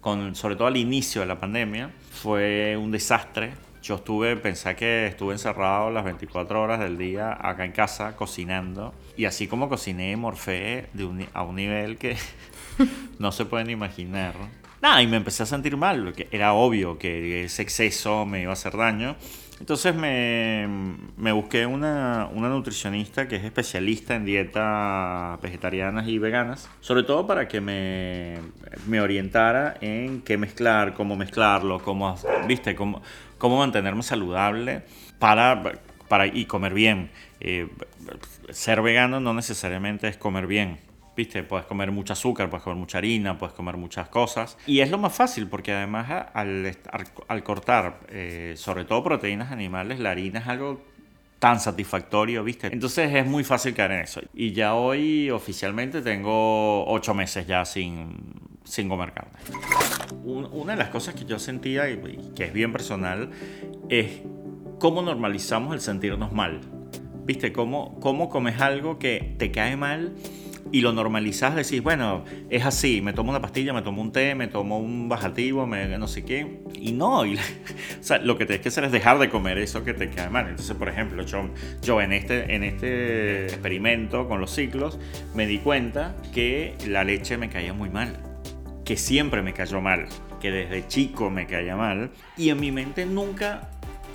con, 0.02 0.34
sobre 0.34 0.56
todo 0.56 0.66
al 0.66 0.76
inicio 0.76 1.22
de 1.22 1.28
la 1.28 1.40
pandemia, 1.40 1.90
fue 2.10 2.76
un 2.76 2.90
desastre. 2.90 3.54
Yo 3.82 3.94
estuve, 3.94 4.36
pensé 4.36 4.76
que 4.76 5.06
estuve 5.06 5.32
encerrado 5.32 5.90
las 5.90 6.04
24 6.04 6.60
horas 6.60 6.80
del 6.80 6.98
día 6.98 7.38
acá 7.40 7.64
en 7.64 7.72
casa 7.72 8.14
cocinando. 8.16 8.92
Y 9.16 9.24
así 9.24 9.46
como 9.46 9.68
cociné, 9.68 10.14
morfé 10.16 10.88
de 10.92 11.28
a 11.32 11.42
un 11.44 11.56
nivel 11.56 11.96
que 11.96 12.16
no 13.18 13.32
se 13.32 13.44
pueden 13.44 13.70
imaginar. 13.70 14.34
Nada, 14.82 15.00
y 15.00 15.06
me 15.06 15.16
empecé 15.16 15.44
a 15.44 15.46
sentir 15.46 15.76
mal, 15.76 16.02
porque 16.04 16.28
era 16.32 16.52
obvio 16.54 16.98
que 16.98 17.44
ese 17.44 17.62
exceso 17.62 18.26
me 18.26 18.42
iba 18.42 18.50
a 18.50 18.54
hacer 18.54 18.76
daño. 18.76 19.14
Entonces 19.62 19.94
me, 19.94 20.66
busqué 21.32 21.66
una, 21.66 22.28
una, 22.34 22.48
nutricionista 22.48 23.28
que 23.28 23.36
es 23.36 23.44
especialista 23.44 24.16
en 24.16 24.24
dietas 24.24 25.40
vegetarianas 25.40 26.08
y 26.08 26.18
veganas, 26.18 26.68
sobre 26.80 27.04
todo 27.04 27.28
para 27.28 27.46
que 27.46 27.60
me, 27.60 28.38
me 28.88 29.00
orientara 29.00 29.76
en 29.80 30.22
qué 30.22 30.36
mezclar, 30.36 30.94
cómo 30.94 31.14
mezclarlo, 31.14 31.78
cómo, 31.78 32.16
¿viste? 32.48 32.74
cómo, 32.74 33.02
cómo 33.38 33.56
mantenerme 33.56 34.02
saludable 34.02 34.82
para, 35.20 35.62
para, 36.08 36.26
y 36.26 36.46
comer 36.46 36.74
bien. 36.74 37.12
Eh, 37.38 37.68
ser 38.50 38.82
vegano 38.82 39.20
no 39.20 39.32
necesariamente 39.32 40.08
es 40.08 40.16
comer 40.16 40.48
bien 40.48 40.91
Viste, 41.14 41.42
puedes 41.42 41.66
comer 41.66 41.90
mucho 41.90 42.14
azúcar, 42.14 42.48
puedes 42.48 42.64
comer 42.64 42.78
mucha 42.78 42.98
harina, 42.98 43.36
puedes 43.36 43.54
comer 43.54 43.76
muchas 43.76 44.08
cosas. 44.08 44.56
Y 44.66 44.80
es 44.80 44.90
lo 44.90 44.98
más 44.98 45.14
fácil 45.14 45.46
porque 45.46 45.72
además 45.72 46.28
al, 46.32 46.76
al 47.28 47.42
cortar, 47.42 48.00
eh, 48.08 48.54
sobre 48.56 48.84
todo 48.84 49.04
proteínas 49.04 49.52
animales, 49.52 49.98
la 50.00 50.10
harina 50.10 50.40
es 50.40 50.46
algo 50.46 50.80
tan 51.42 51.58
satisfactorio, 51.58 52.44
¿viste? 52.44 52.68
Entonces 52.68 53.12
es 53.12 53.26
muy 53.26 53.42
fácil 53.42 53.74
caer 53.74 53.90
en 53.90 54.00
eso. 54.02 54.20
Y 54.32 54.52
ya 54.52 54.74
hoy 54.74 55.28
oficialmente 55.28 56.00
tengo 56.00 56.86
ocho 56.86 57.14
meses 57.14 57.48
ya 57.48 57.64
sin, 57.64 58.16
sin 58.64 58.88
comer 58.88 59.12
carne. 59.12 59.32
Una 60.22 60.74
de 60.74 60.78
las 60.78 60.90
cosas 60.90 61.14
que 61.14 61.24
yo 61.24 61.40
sentía, 61.40 61.86
que 62.36 62.44
es 62.44 62.52
bien 62.52 62.70
personal, 62.70 63.30
es 63.88 64.22
cómo 64.78 65.02
normalizamos 65.02 65.74
el 65.74 65.80
sentirnos 65.80 66.32
mal. 66.32 66.60
¿Viste? 67.24 67.52
Cómo, 67.52 67.98
cómo 68.00 68.28
comes 68.28 68.60
algo 68.60 69.00
que 69.00 69.34
te 69.36 69.50
cae 69.50 69.76
mal 69.76 70.14
y 70.70 70.80
lo 70.80 70.92
normalizás, 70.92 71.54
decís, 71.54 71.82
bueno, 71.82 72.24
es 72.48 72.64
así, 72.64 73.00
me 73.00 73.12
tomo 73.12 73.30
una 73.30 73.40
pastilla, 73.40 73.72
me 73.72 73.82
tomo 73.82 74.00
un 74.00 74.12
té, 74.12 74.34
me 74.34 74.46
tomo 74.48 74.78
un 74.78 75.08
bajativo, 75.08 75.66
me 75.66 75.98
no 75.98 76.08
sé 76.08 76.24
qué. 76.24 76.60
Y 76.74 76.92
no, 76.92 77.26
y, 77.26 77.36
o 77.36 77.38
sea, 78.00 78.18
lo 78.18 78.38
que 78.38 78.46
tienes 78.46 78.62
que 78.62 78.68
hacer 78.68 78.84
es 78.84 78.92
dejar 78.92 79.18
de 79.18 79.28
comer 79.28 79.58
eso 79.58 79.84
que 79.84 79.94
te 79.94 80.08
cae 80.10 80.30
mal. 80.30 80.48
Entonces, 80.48 80.76
por 80.76 80.88
ejemplo, 80.88 81.24
yo, 81.24 81.50
yo 81.82 82.00
en, 82.00 82.12
este, 82.12 82.54
en 82.54 82.64
este 82.64 83.46
experimento 83.46 84.28
con 84.28 84.40
los 84.40 84.50
ciclos 84.54 84.98
me 85.34 85.46
di 85.46 85.58
cuenta 85.58 86.16
que 86.32 86.76
la 86.86 87.04
leche 87.04 87.36
me 87.36 87.48
caía 87.48 87.72
muy 87.72 87.90
mal, 87.90 88.18
que 88.84 88.96
siempre 88.96 89.42
me 89.42 89.52
cayó 89.52 89.80
mal, 89.80 90.06
que 90.40 90.50
desde 90.50 90.86
chico 90.88 91.30
me 91.30 91.46
caía 91.46 91.76
mal. 91.76 92.10
Y 92.36 92.50
en 92.50 92.60
mi 92.60 92.72
mente 92.72 93.06
nunca 93.06 93.71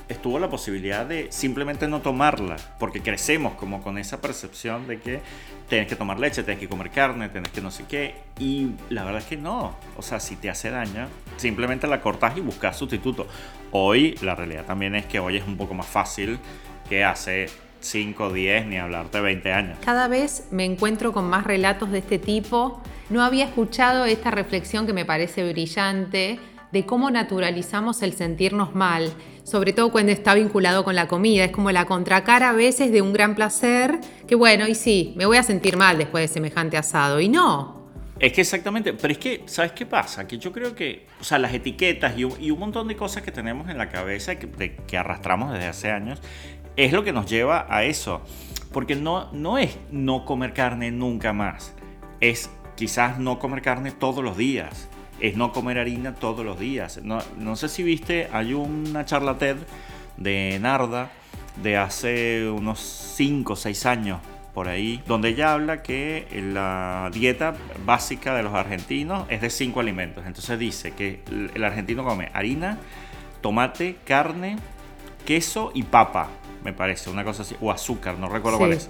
estuvo 0.09 0.39
la 0.39 0.49
posibilidad 0.49 1.05
de 1.05 1.27
simplemente 1.31 1.87
no 1.87 2.01
tomarla, 2.01 2.55
porque 2.79 3.01
crecemos 3.01 3.53
como 3.55 3.81
con 3.81 3.97
esa 3.97 4.21
percepción 4.21 4.87
de 4.87 4.99
que 4.99 5.21
tienes 5.69 5.87
que 5.87 5.95
tomar 5.95 6.19
leche, 6.19 6.43
tienes 6.43 6.61
que 6.61 6.69
comer 6.69 6.91
carne, 6.91 7.29
tienes 7.29 7.51
que 7.51 7.61
no 7.61 7.71
sé 7.71 7.85
qué, 7.87 8.15
y 8.39 8.71
la 8.89 9.03
verdad 9.03 9.21
es 9.21 9.27
que 9.27 9.37
no, 9.37 9.75
o 9.95 10.01
sea, 10.01 10.19
si 10.19 10.35
te 10.35 10.49
hace 10.49 10.69
daño, 10.69 11.07
simplemente 11.37 11.87
la 11.87 12.01
cortas 12.01 12.37
y 12.37 12.41
buscas 12.41 12.77
sustituto. 12.77 13.27
Hoy 13.71 14.15
la 14.21 14.35
realidad 14.35 14.65
también 14.65 14.95
es 14.95 15.05
que 15.05 15.19
hoy 15.19 15.37
es 15.37 15.45
un 15.45 15.57
poco 15.57 15.73
más 15.73 15.87
fácil 15.87 16.39
que 16.87 17.03
hace 17.03 17.47
5, 17.81 18.31
10, 18.31 18.65
ni 18.67 18.77
hablarte 18.77 19.19
20 19.19 19.51
años. 19.51 19.77
Cada 19.83 20.07
vez 20.07 20.47
me 20.51 20.65
encuentro 20.65 21.13
con 21.13 21.29
más 21.29 21.43
relatos 21.43 21.91
de 21.91 21.99
este 21.99 22.17
tipo. 22.17 22.81
No 23.09 23.23
había 23.23 23.45
escuchado 23.45 24.05
esta 24.05 24.31
reflexión 24.31 24.87
que 24.87 24.93
me 24.93 25.05
parece 25.05 25.49
brillante 25.49 26.39
de 26.71 26.85
cómo 26.85 27.09
naturalizamos 27.11 28.01
el 28.01 28.13
sentirnos 28.13 28.75
mal 28.75 29.13
sobre 29.47 29.71
todo 29.71 29.93
cuando 29.93 30.11
está 30.11 30.33
vinculado 30.33 30.83
con 30.83 30.93
la 30.93 31.07
comida. 31.07 31.45
Es 31.45 31.51
como 31.51 31.71
la 31.71 31.85
contracara 31.85 32.49
a 32.49 32.53
veces 32.53 32.91
de 32.91 33.01
un 33.01 33.13
gran 33.13 33.33
placer, 33.33 33.97
que 34.27 34.35
bueno, 34.35 34.67
y 34.67 34.75
sí, 34.75 35.13
me 35.15 35.25
voy 35.25 35.37
a 35.37 35.43
sentir 35.43 35.77
mal 35.77 35.97
después 35.97 36.27
de 36.27 36.33
semejante 36.33 36.75
asado. 36.75 37.21
Y 37.21 37.29
no. 37.29 37.87
Es 38.19 38.33
que 38.33 38.41
exactamente, 38.41 38.91
pero 38.91 39.13
es 39.13 39.17
que, 39.17 39.43
¿sabes 39.45 39.71
qué 39.71 39.85
pasa? 39.85 40.27
Que 40.27 40.37
yo 40.37 40.51
creo 40.51 40.75
que, 40.75 41.07
o 41.21 41.23
sea, 41.23 41.39
las 41.39 41.53
etiquetas 41.53 42.17
y 42.17 42.25
un, 42.25 42.59
montón 42.59 42.89
de 42.89 42.97
cosas 42.97 43.23
que 43.23 43.31
tenemos 43.31 43.69
en 43.69 43.77
la 43.77 43.87
cabeza 43.87 44.37
que, 44.37 44.75
que 44.85 44.97
arrastramos 44.97 45.53
desde 45.53 45.67
hace 45.67 45.91
años, 45.91 46.19
es 46.75 46.91
lo 46.91 47.05
que 47.05 47.13
nos 47.13 47.25
lleva 47.29 47.67
a 47.69 47.85
eso. 47.85 48.23
Porque 48.73 48.97
no, 48.97 49.31
no 49.31 49.57
es 49.57 49.77
no 49.91 50.25
comer 50.25 50.51
carne 50.51 50.91
nunca 50.91 51.31
más, 51.31 51.73
es 52.19 52.49
quizás 52.75 53.17
no 53.17 53.39
comer 53.39 53.61
carne 53.61 53.91
todos 53.91 54.21
los 54.21 54.35
días 54.35 54.89
es 55.19 55.35
no 55.35 55.51
comer 55.51 55.79
harina 55.79 56.15
todos 56.15 56.45
los 56.45 56.59
días. 56.59 56.99
No, 57.03 57.19
no 57.37 57.55
sé 57.55 57.69
si 57.69 57.83
viste, 57.83 58.29
hay 58.31 58.53
una 58.53 59.05
charla 59.05 59.37
TED 59.37 59.57
de 60.17 60.57
Narda 60.61 61.11
de 61.61 61.77
hace 61.77 62.49
unos 62.49 62.79
5 62.79 63.53
o 63.53 63.55
6 63.55 63.85
años 63.85 64.19
por 64.53 64.67
ahí, 64.67 65.03
donde 65.05 65.29
ella 65.29 65.53
habla 65.53 65.83
que 65.83 66.27
la 66.53 67.11
dieta 67.13 67.55
básica 67.85 68.33
de 68.35 68.41
los 68.41 68.53
argentinos 68.55 69.25
es 69.29 69.41
de 69.41 69.49
5 69.49 69.79
alimentos. 69.79 70.25
Entonces 70.25 70.57
dice 70.57 70.93
que 70.93 71.21
el 71.53 71.63
argentino 71.63 72.03
come 72.03 72.29
harina, 72.33 72.79
tomate, 73.41 73.97
carne, 74.03 74.57
queso 75.25 75.71
y 75.75 75.83
papa, 75.83 76.29
me 76.63 76.73
parece, 76.73 77.09
una 77.09 77.23
cosa 77.23 77.43
así, 77.43 77.55
o 77.61 77.71
azúcar, 77.71 78.17
no 78.17 78.29
recuerdo 78.29 78.57
cuál 78.57 78.73
es. 78.73 78.89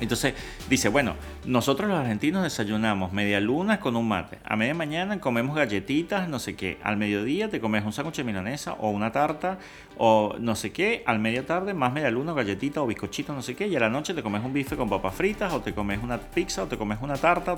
Entonces 0.00 0.34
dice, 0.68 0.88
bueno, 0.88 1.14
nosotros 1.44 1.88
los 1.88 1.98
argentinos 1.98 2.42
desayunamos 2.42 3.12
media 3.12 3.40
luna 3.40 3.80
con 3.80 3.96
un 3.96 4.08
mate. 4.08 4.38
A 4.44 4.56
media 4.56 4.74
mañana 4.74 5.20
comemos 5.20 5.56
galletitas, 5.56 6.28
no 6.28 6.38
sé 6.38 6.56
qué. 6.56 6.78
Al 6.82 6.96
mediodía 6.96 7.50
te 7.50 7.60
comes 7.60 7.84
un 7.84 7.92
sándwich 7.92 8.16
de 8.16 8.24
milanesa 8.24 8.74
o 8.74 8.90
una 8.90 9.12
tarta 9.12 9.58
o 9.98 10.34
no 10.38 10.56
sé 10.56 10.72
qué. 10.72 11.02
Al 11.06 11.18
media 11.18 11.46
tarde 11.46 11.74
más 11.74 11.92
media 11.92 12.10
luna, 12.10 12.32
galletita 12.32 12.82
o 12.82 12.86
bizcochito, 12.86 13.32
no 13.32 13.42
sé 13.42 13.54
qué. 13.54 13.68
Y 13.68 13.76
a 13.76 13.80
la 13.80 13.90
noche 13.90 14.14
te 14.14 14.22
comes 14.22 14.42
un 14.44 14.52
bife 14.52 14.76
con 14.76 14.88
papas 14.88 15.14
fritas 15.14 15.52
o 15.52 15.60
te 15.60 15.74
comes 15.74 16.02
una 16.02 16.18
pizza 16.18 16.62
o 16.62 16.66
te 16.66 16.76
comes 16.76 16.98
una 17.02 17.16
tarta. 17.16 17.56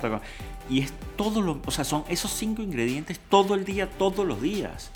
Y 0.68 0.80
es 0.80 0.92
todo 1.16 1.40
lo... 1.40 1.61
O 1.64 1.70
sea, 1.70 1.84
son 1.84 2.04
esos 2.08 2.32
cinco 2.32 2.62
ingredientes 2.62 3.20
todo 3.28 3.54
el 3.54 3.64
día, 3.64 3.88
todos 3.88 4.26
los 4.26 4.40
días. 4.40 4.90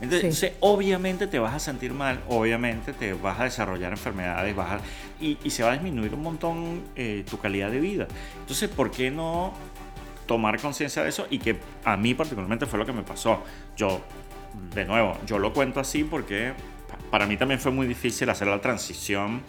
Entonces, 0.00 0.52
obviamente 0.60 1.26
te 1.26 1.38
vas 1.38 1.54
a 1.54 1.58
sentir 1.58 1.92
mal, 1.92 2.20
obviamente 2.28 2.92
te 2.92 3.14
vas 3.14 3.40
a 3.40 3.44
desarrollar 3.44 3.92
enfermedades, 3.92 4.54
vas 4.54 4.80
y, 5.20 5.36
se 5.50 5.62
va 5.62 5.70
a 5.70 5.72
disminuir 5.72 6.14
un 6.14 6.22
montón 6.22 6.82
eh, 6.94 7.24
tu 7.28 7.38
calidad 7.38 7.70
de 7.70 7.80
vida. 7.80 8.06
Entonces, 8.40 8.68
¿por 8.68 8.90
qué 8.90 9.10
no 9.10 9.52
tomar 10.26 10.60
conciencia 10.60 11.02
de 11.02 11.08
eso? 11.08 11.26
Y 11.30 11.38
que 11.38 11.58
a 11.84 11.96
mí 11.96 12.14
particularmente 12.14 12.66
fue 12.66 12.78
lo 12.78 12.86
que 12.86 12.92
me 12.92 13.02
pasó. 13.02 13.42
Yo, 13.76 14.00
de 14.74 14.84
nuevo, 14.84 15.18
yo 15.26 15.38
lo 15.38 15.52
cuento 15.52 15.80
así 15.80 16.04
porque 16.04 16.52
para 17.10 17.26
mí 17.26 17.36
también 17.36 17.58
fue 17.58 17.72
muy 17.72 17.86
difícil 17.86 18.30
hacer 18.30 18.46
la 18.46 18.60
transición 18.60 19.42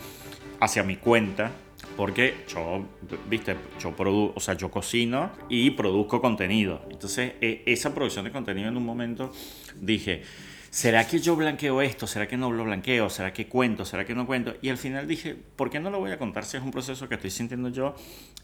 hacia 0.59 0.83
mi 0.83 0.95
cuenta 0.95 1.51
porque 1.95 2.45
yo, 2.47 2.85
viste, 3.29 3.55
yo 3.79 3.95
produzco, 3.95 4.37
o 4.37 4.39
sea, 4.39 4.55
yo 4.55 4.71
cocino 4.71 5.31
y 5.49 5.71
produzco 5.71 6.21
contenido. 6.21 6.81
Entonces, 6.89 7.33
e, 7.41 7.63
esa 7.65 7.93
producción 7.93 8.25
de 8.25 8.31
contenido 8.31 8.69
en 8.69 8.77
un 8.77 8.85
momento 8.85 9.31
dije, 9.79 10.23
¿será 10.69 11.07
que 11.07 11.19
yo 11.19 11.35
blanqueo 11.35 11.81
esto? 11.81 12.07
¿Será 12.07 12.27
que 12.27 12.37
no 12.37 12.51
lo 12.51 12.63
blanqueo? 12.63 13.09
¿Será 13.09 13.33
que 13.33 13.47
cuento? 13.47 13.85
¿Será 13.85 14.05
que 14.05 14.15
no 14.15 14.25
cuento? 14.25 14.55
Y 14.61 14.69
al 14.69 14.77
final 14.77 15.07
dije, 15.07 15.35
¿por 15.55 15.69
qué 15.69 15.79
no 15.79 15.89
lo 15.89 15.99
voy 15.99 16.11
a 16.11 16.17
contar 16.17 16.45
si 16.45 16.57
es 16.57 16.63
un 16.63 16.71
proceso 16.71 17.07
que 17.09 17.15
estoy 17.15 17.31
sintiendo 17.31 17.69
yo 17.69 17.95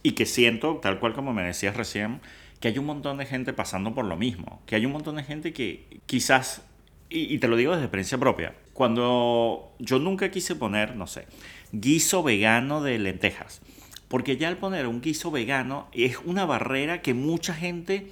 y 0.04 0.12
que 0.12 0.26
siento, 0.26 0.80
tal 0.82 1.00
cual 1.00 1.14
como 1.14 1.34
me 1.34 1.44
decías 1.44 1.76
recién, 1.76 2.22
que 2.60 2.70
hay 2.70 2.78
un 2.78 2.86
montón 2.86 3.18
de 3.18 3.26
gente 3.26 3.54
pasando 3.54 3.94
por 3.94 4.06
lo 4.06 4.18
mismo, 4.18 4.62
que 4.66 4.76
hay 4.76 4.86
un 4.86 4.92
montón 4.92 5.16
de 5.16 5.24
gente 5.24 5.54
que 5.54 6.00
quizás, 6.06 6.64
y, 7.10 7.38
te 7.38 7.48
lo 7.48 7.56
digo 7.56 7.72
desde 7.72 7.86
experiencia 7.86 8.18
propia, 8.18 8.56
cuando 8.74 9.74
yo 9.80 10.00
nunca 10.00 10.32
quise 10.32 10.56
poner, 10.56 10.96
no 10.96 11.08
sé, 11.08 11.28
guiso 11.72 12.24
vegano 12.24 12.82
de 12.82 12.98
lentejas. 12.98 13.62
Porque 14.08 14.38
ya 14.38 14.48
al 14.48 14.58
poner 14.58 14.88
un 14.88 15.02
guiso 15.02 15.32
vegano 15.32 15.88
es 15.92 16.18
una 16.26 16.46
barrera 16.46 17.02
que 17.02 17.14
mucha 17.14 17.54
gente 17.54 18.12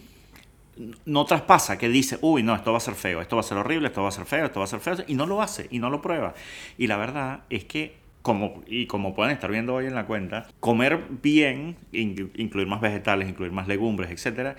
no 1.06 1.26
traspasa, 1.26 1.78
que 1.78 1.90
dice, 1.90 2.18
uy, 2.22 2.44
no, 2.44 2.56
esto 2.56 2.72
va 2.72 2.78
a 2.78 2.82
ser 2.82 2.96
feo, 2.96 3.22
esto 3.22 3.36
va 3.36 3.42
a 3.42 3.44
ser 3.44 3.58
horrible, 3.58 3.88
esto 3.88 4.02
va 4.02 4.10
a 4.10 4.12
ser 4.12 4.26
feo, 4.26 4.46
esto 4.46 4.60
va 4.60 4.66
a 4.66 4.68
ser 4.68 4.80
feo, 4.80 4.96
y 5.08 5.14
no 5.14 5.26
lo 5.26 5.42
hace, 5.42 5.68
y 5.70 5.80
no 5.80 5.90
lo 5.90 6.02
prueba. 6.02 6.34
Y 6.78 6.88
la 6.88 6.98
verdad 6.98 7.42
es 7.50 7.66
que, 7.66 7.98
como, 8.22 8.64
y 8.68 8.88
como 8.88 9.14
pueden 9.14 9.34
estar 9.34 9.52
viendo 9.52 9.76
hoy 9.76 9.86
en 9.86 9.96
la 9.96 10.06
cuenta, 10.08 10.48
comer 10.60 11.04
bien, 11.22 11.78
incluir 11.92 12.68
más 12.68 12.82
vegetales, 12.82 13.30
incluir 13.30 13.52
más 13.52 13.68
legumbres, 13.68 14.10
etcétera, 14.10 14.56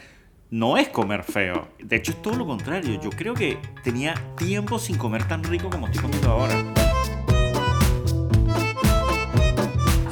no 0.51 0.77
es 0.77 0.89
comer 0.89 1.25
feo. 1.25 1.69
De 1.79 1.97
hecho, 1.97 2.13
es 2.13 2.23
todo 2.23 2.37
lo 2.37 2.47
contrario. 2.47 3.01
Yo 3.01 3.11
creo 3.11 3.35
que 3.35 3.59
tenía 3.83 4.15
tiempo 4.37 4.79
sin 4.79 4.97
comer 4.97 5.27
tan 5.27 5.43
rico 5.45 5.71
como 5.71 5.87
estoy 5.87 6.03
comiendo 6.03 6.31
ahora. 6.31 6.55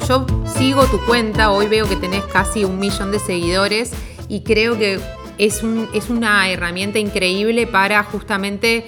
Yo 0.07 0.25
sigo 0.45 0.85
tu 0.87 0.99
cuenta, 1.05 1.51
hoy 1.51 1.67
veo 1.67 1.87
que 1.87 1.95
tenés 1.95 2.23
casi 2.25 2.65
un 2.65 2.77
millón 2.77 3.11
de 3.11 3.19
seguidores 3.19 3.93
y 4.27 4.41
creo 4.41 4.77
que 4.77 4.99
es, 5.37 5.63
un, 5.63 5.87
es 5.93 6.09
una 6.09 6.49
herramienta 6.49 6.99
increíble 6.99 7.65
para 7.67 8.03
justamente 8.03 8.85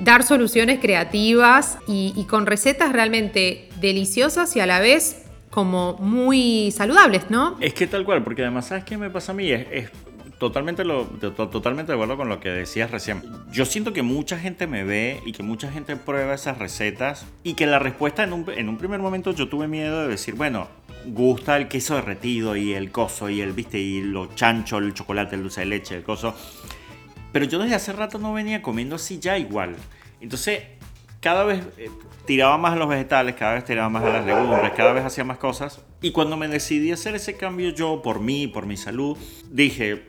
dar 0.00 0.24
soluciones 0.24 0.80
creativas 0.80 1.78
y, 1.86 2.26
con 2.28 2.46
recetas 2.46 2.92
realmente 2.92 3.68
deliciosas 3.80 4.56
y 4.56 4.60
a 4.60 4.66
la 4.66 4.80
vez 4.80 5.26
como 5.50 5.94
muy 5.98 6.72
saludables, 6.72 7.30
¿no? 7.30 7.56
Es 7.60 7.74
que 7.74 7.86
tal 7.86 8.04
cual, 8.04 8.24
porque 8.24 8.42
además, 8.42 8.66
¿sabes 8.66 8.84
qué 8.84 8.96
me 8.98 9.10
pasa 9.10 9.32
a 9.32 9.34
mí? 9.34 9.50
es 9.50 9.90
totalmente, 10.42 10.84
lo, 10.84 11.04
totalmente 11.04 11.92
de 11.92 11.94
acuerdo 11.94 12.16
con 12.16 12.28
lo 12.28 12.40
que 12.40 12.48
decías 12.48 12.90
recién. 12.90 13.22
Yo 13.52 13.64
siento 13.64 13.92
que 13.92 14.02
mucha 14.02 14.40
gente 14.40 14.66
me 14.66 14.82
ve 14.82 15.20
y 15.24 15.30
que 15.30 15.44
mucha 15.44 15.70
gente 15.70 15.94
prueba 15.94 16.34
esas 16.34 16.58
recetas 16.58 17.26
y 17.44 17.54
que 17.54 17.64
la 17.64 17.78
respuesta 17.78 18.24
en 18.24 18.32
un, 18.32 18.50
en 18.50 18.68
un 18.68 18.76
primer 18.76 18.98
momento 18.98 19.30
yo 19.30 19.48
tuve 19.48 19.68
miedo 19.68 20.02
de 20.02 20.08
decir, 20.08 20.34
bueno, 20.34 20.66
gusta 21.06 21.56
el 21.56 21.68
queso 21.68 21.94
derretido 21.94 22.56
y 22.56 22.72
el 22.72 22.90
coso 22.90 23.30
y 23.30 23.40
el, 23.40 23.52
viste, 23.52 23.78
y 23.78 24.00
lo 24.00 24.34
chancho, 24.34 24.78
el 24.78 24.94
chocolate, 24.94 25.36
el 25.36 25.42
dulce 25.42 25.60
de 25.60 25.66
leche, 25.66 25.94
el 25.94 26.02
coso. 26.02 26.34
Pero 27.30 27.44
yo 27.44 27.60
desde 27.60 27.76
hace 27.76 27.92
rato 27.92 28.18
no 28.18 28.32
venía 28.32 28.62
comiendo 28.62 28.96
así 28.96 29.20
ya 29.20 29.38
igual. 29.38 29.76
Entonces, 30.20 30.64
cada 31.20 31.44
vez 31.44 31.62
eh, 31.78 31.88
tiraba 32.26 32.58
más 32.58 32.72
a 32.72 32.76
los 32.76 32.88
vegetales, 32.88 33.36
cada 33.36 33.54
vez 33.54 33.64
tiraba 33.64 33.88
más 33.88 34.02
a 34.02 34.08
las 34.08 34.26
legumbres, 34.26 34.72
cada 34.72 34.92
vez 34.92 35.04
hacía 35.04 35.22
más 35.22 35.38
cosas. 35.38 35.80
Y 36.00 36.10
cuando 36.10 36.36
me 36.36 36.48
decidí 36.48 36.90
hacer 36.90 37.14
ese 37.14 37.36
cambio 37.36 37.70
yo 37.70 38.02
por 38.02 38.18
mí, 38.18 38.48
por 38.48 38.66
mi 38.66 38.76
salud, 38.76 39.16
dije, 39.48 40.02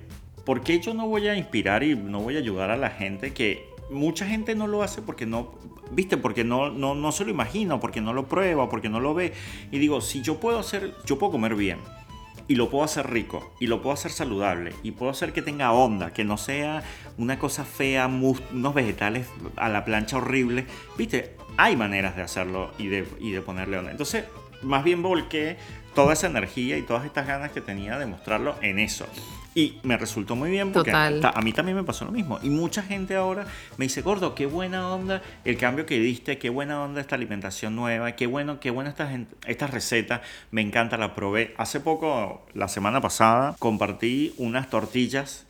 ¿por 0.45 0.61
qué 0.61 0.79
yo 0.79 0.93
no 0.93 1.07
voy 1.07 1.27
a 1.27 1.35
inspirar 1.35 1.83
y 1.83 1.95
no 1.95 2.19
voy 2.19 2.35
a 2.35 2.39
ayudar 2.39 2.71
a 2.71 2.77
la 2.77 2.89
gente 2.89 3.33
que 3.33 3.69
mucha 3.89 4.25
gente 4.25 4.55
no 4.55 4.67
lo 4.67 4.83
hace 4.83 5.01
porque 5.01 5.25
no, 5.25 5.53
viste, 5.91 6.17
porque 6.17 6.43
no, 6.43 6.69
no, 6.71 6.95
no 6.95 7.11
se 7.11 7.23
lo 7.23 7.31
imagina, 7.31 7.79
porque 7.79 8.01
no 8.01 8.13
lo 8.13 8.27
prueba, 8.27 8.69
porque 8.69 8.89
no 8.89 8.99
lo 8.99 9.13
ve. 9.13 9.33
Y 9.71 9.79
digo, 9.79 10.01
si 10.01 10.21
yo 10.21 10.39
puedo 10.39 10.59
hacer, 10.59 10.93
yo 11.05 11.17
puedo 11.17 11.31
comer 11.31 11.55
bien. 11.55 11.79
Y 12.47 12.55
lo 12.55 12.69
puedo 12.69 12.83
hacer 12.83 13.09
rico, 13.09 13.53
y 13.61 13.67
lo 13.67 13.81
puedo 13.81 13.93
hacer 13.93 14.11
saludable, 14.11 14.73
y 14.83 14.91
puedo 14.91 15.09
hacer 15.09 15.31
que 15.31 15.41
tenga 15.41 15.71
onda, 15.71 16.11
que 16.11 16.25
no 16.25 16.37
sea 16.37 16.83
una 17.17 17.39
cosa 17.39 17.63
fea, 17.63 18.05
unos 18.07 18.73
vegetales 18.73 19.27
a 19.55 19.69
la 19.69 19.85
plancha 19.85 20.17
horrible. 20.17 20.65
Viste, 20.97 21.37
hay 21.55 21.77
maneras 21.77 22.17
de 22.17 22.21
hacerlo 22.21 22.71
y 22.77 22.87
de, 22.87 23.07
y 23.21 23.31
de 23.31 23.41
ponerle 23.41 23.77
onda. 23.77 23.91
Entonces, 23.91 24.25
más 24.61 24.83
bien 24.83 25.01
volqué 25.01 25.55
toda 25.95 26.13
esa 26.13 26.27
energía 26.27 26.77
y 26.77 26.81
todas 26.81 27.05
estas 27.05 27.27
ganas 27.27 27.51
que 27.51 27.61
tenía 27.61 27.97
de 27.97 28.07
mostrarlo 28.07 28.55
en 28.61 28.79
eso. 28.79 29.05
Y 29.55 29.79
me 29.83 29.97
resultó 29.97 30.35
muy 30.35 30.49
bien 30.49 30.71
porque 30.71 30.91
a, 30.91 31.41
mí 31.43 31.53
también 31.53 31.77
me 31.77 31.83
pasó 31.83 32.05
lo 32.05 32.11
mismo. 32.11 32.39
Y 32.41 32.49
mucha 32.49 32.81
gente 32.81 33.15
ahora 33.15 33.45
me 33.77 33.85
dice, 33.85 34.01
gordo, 34.01 34.33
qué 34.33 34.47
buena 34.47 34.89
onda 34.89 35.21
el 35.45 35.57
cambio 35.57 35.85
que 35.85 35.99
diste, 35.99 36.39
qué 36.39 36.49
buena 36.49 36.81
onda 36.81 37.01
esta 37.01 37.15
alimentación 37.15 37.75
nueva, 37.75 38.13
qué 38.13 38.25
bueno, 38.25 38.59
qué 38.59 38.71
buena 38.71 38.89
esta, 38.89 39.09
esta 39.45 39.67
receta, 39.67 40.21
me 40.51 40.61
encanta, 40.61 40.97
la 40.97 41.13
probé. 41.13 41.53
Hace 41.57 41.79
poco, 41.79 42.45
la 42.53 42.67
semana 42.67 42.99
pasada, 42.99 43.55
compartí 43.59 44.33
unas 44.37 44.69
tortillas 44.69 45.45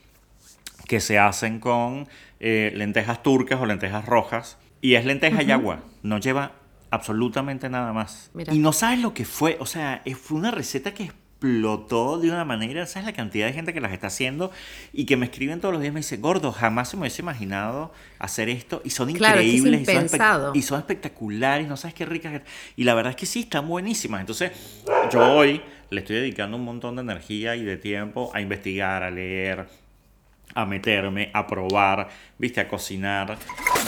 que 0.87 0.99
se 0.99 1.17
hacen 1.17 1.59
con 1.59 2.09
eh, 2.41 2.73
lentejas 2.75 3.23
turcas 3.23 3.61
o 3.61 3.65
lentejas 3.65 4.05
rojas. 4.05 4.57
Y 4.81 4.95
es 4.95 5.05
lenteja 5.05 5.43
y 5.43 5.51
agua, 5.51 5.79
no 6.01 6.17
lleva 6.17 6.51
absolutamente 6.91 7.69
nada 7.69 7.93
más. 7.93 8.31
Y 8.51 8.59
no 8.59 8.73
sabes 8.73 8.99
lo 8.99 9.13
que 9.13 9.23
fue, 9.23 9.55
o 9.61 9.65
sea, 9.65 10.03
fue 10.21 10.37
una 10.37 10.51
receta 10.51 10.93
que 10.93 11.11
explotó 11.43 12.19
de 12.19 12.29
una 12.29 12.45
manera, 12.45 12.85
¿sabes 12.87 13.05
la 13.05 13.13
cantidad 13.13 13.47
de 13.47 13.53
gente 13.53 13.73
que 13.73 13.81
las 13.81 13.91
está 13.91 14.07
haciendo? 14.07 14.51
Y 14.93 15.05
que 15.05 15.17
me 15.17 15.25
escriben 15.25 15.59
todos 15.59 15.73
los 15.73 15.81
días, 15.81 15.93
me 15.93 15.99
dice, 15.99 16.15
gordo, 16.17 16.53
jamás 16.53 16.89
se 16.89 16.95
me 16.95 17.01
hubiese 17.01 17.21
imaginado 17.21 17.91
hacer 18.17 18.47
esto 18.47 18.81
y 18.85 18.91
son 18.91 19.09
increíbles 19.09 19.81
y 19.81 19.85
son, 19.85 20.55
y 20.55 20.61
son, 20.61 20.79
espectaculares, 20.79 21.67
no 21.67 21.75
sabes 21.75 21.95
qué 21.95 22.05
ricas. 22.05 22.41
Y 22.77 22.85
la 22.85 22.93
verdad 22.93 23.11
es 23.11 23.17
que 23.17 23.25
sí, 23.25 23.41
están 23.41 23.67
buenísimas. 23.67 24.21
Entonces, 24.21 24.51
yo 25.11 25.33
hoy 25.33 25.61
le 25.89 25.99
estoy 25.99 26.15
dedicando 26.15 26.55
un 26.55 26.63
montón 26.63 26.95
de 26.95 27.01
energía 27.01 27.57
y 27.57 27.63
de 27.63 27.75
tiempo 27.75 28.31
a 28.33 28.39
investigar, 28.39 29.03
a 29.03 29.11
leer, 29.11 29.67
a 30.55 30.65
meterme, 30.65 31.29
a 31.33 31.45
probar, 31.45 32.07
viste, 32.37 32.61
a 32.61 32.69
cocinar. 32.69 33.37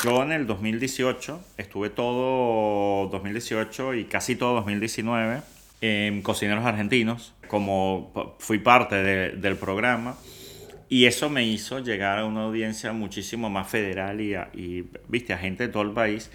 Yo 0.04 0.24
en 0.24 0.34
el 0.34 0.46
2018, 0.46 1.42
estuve 1.58 1.90
todo 1.90 3.08
2018 3.08 3.94
y 3.94 4.06
casi 4.06 4.36
todo 4.36 4.56
2019 4.56 5.55
en 5.86 6.22
Cocineros 6.22 6.66
Argentinos, 6.66 7.34
como 7.48 8.36
fui 8.40 8.60
parte 8.60 8.96
del 8.96 9.56
programa. 9.58 10.16
Y 10.88 11.06
eso 11.06 11.30
me 11.30 11.44
hizo 11.44 11.80
llegar 11.80 12.20
a 12.20 12.26
una 12.26 12.44
audiencia 12.44 12.94
muchísimo 12.94 13.50
más 13.50 13.68
federal 13.68 14.22
y, 14.22 14.36
y 14.54 14.90
viste, 15.08 15.34
a 15.34 15.38
gente 15.38 15.68
de 15.68 15.74
todo 15.74 15.84
el 15.84 15.92
país. 15.92 16.32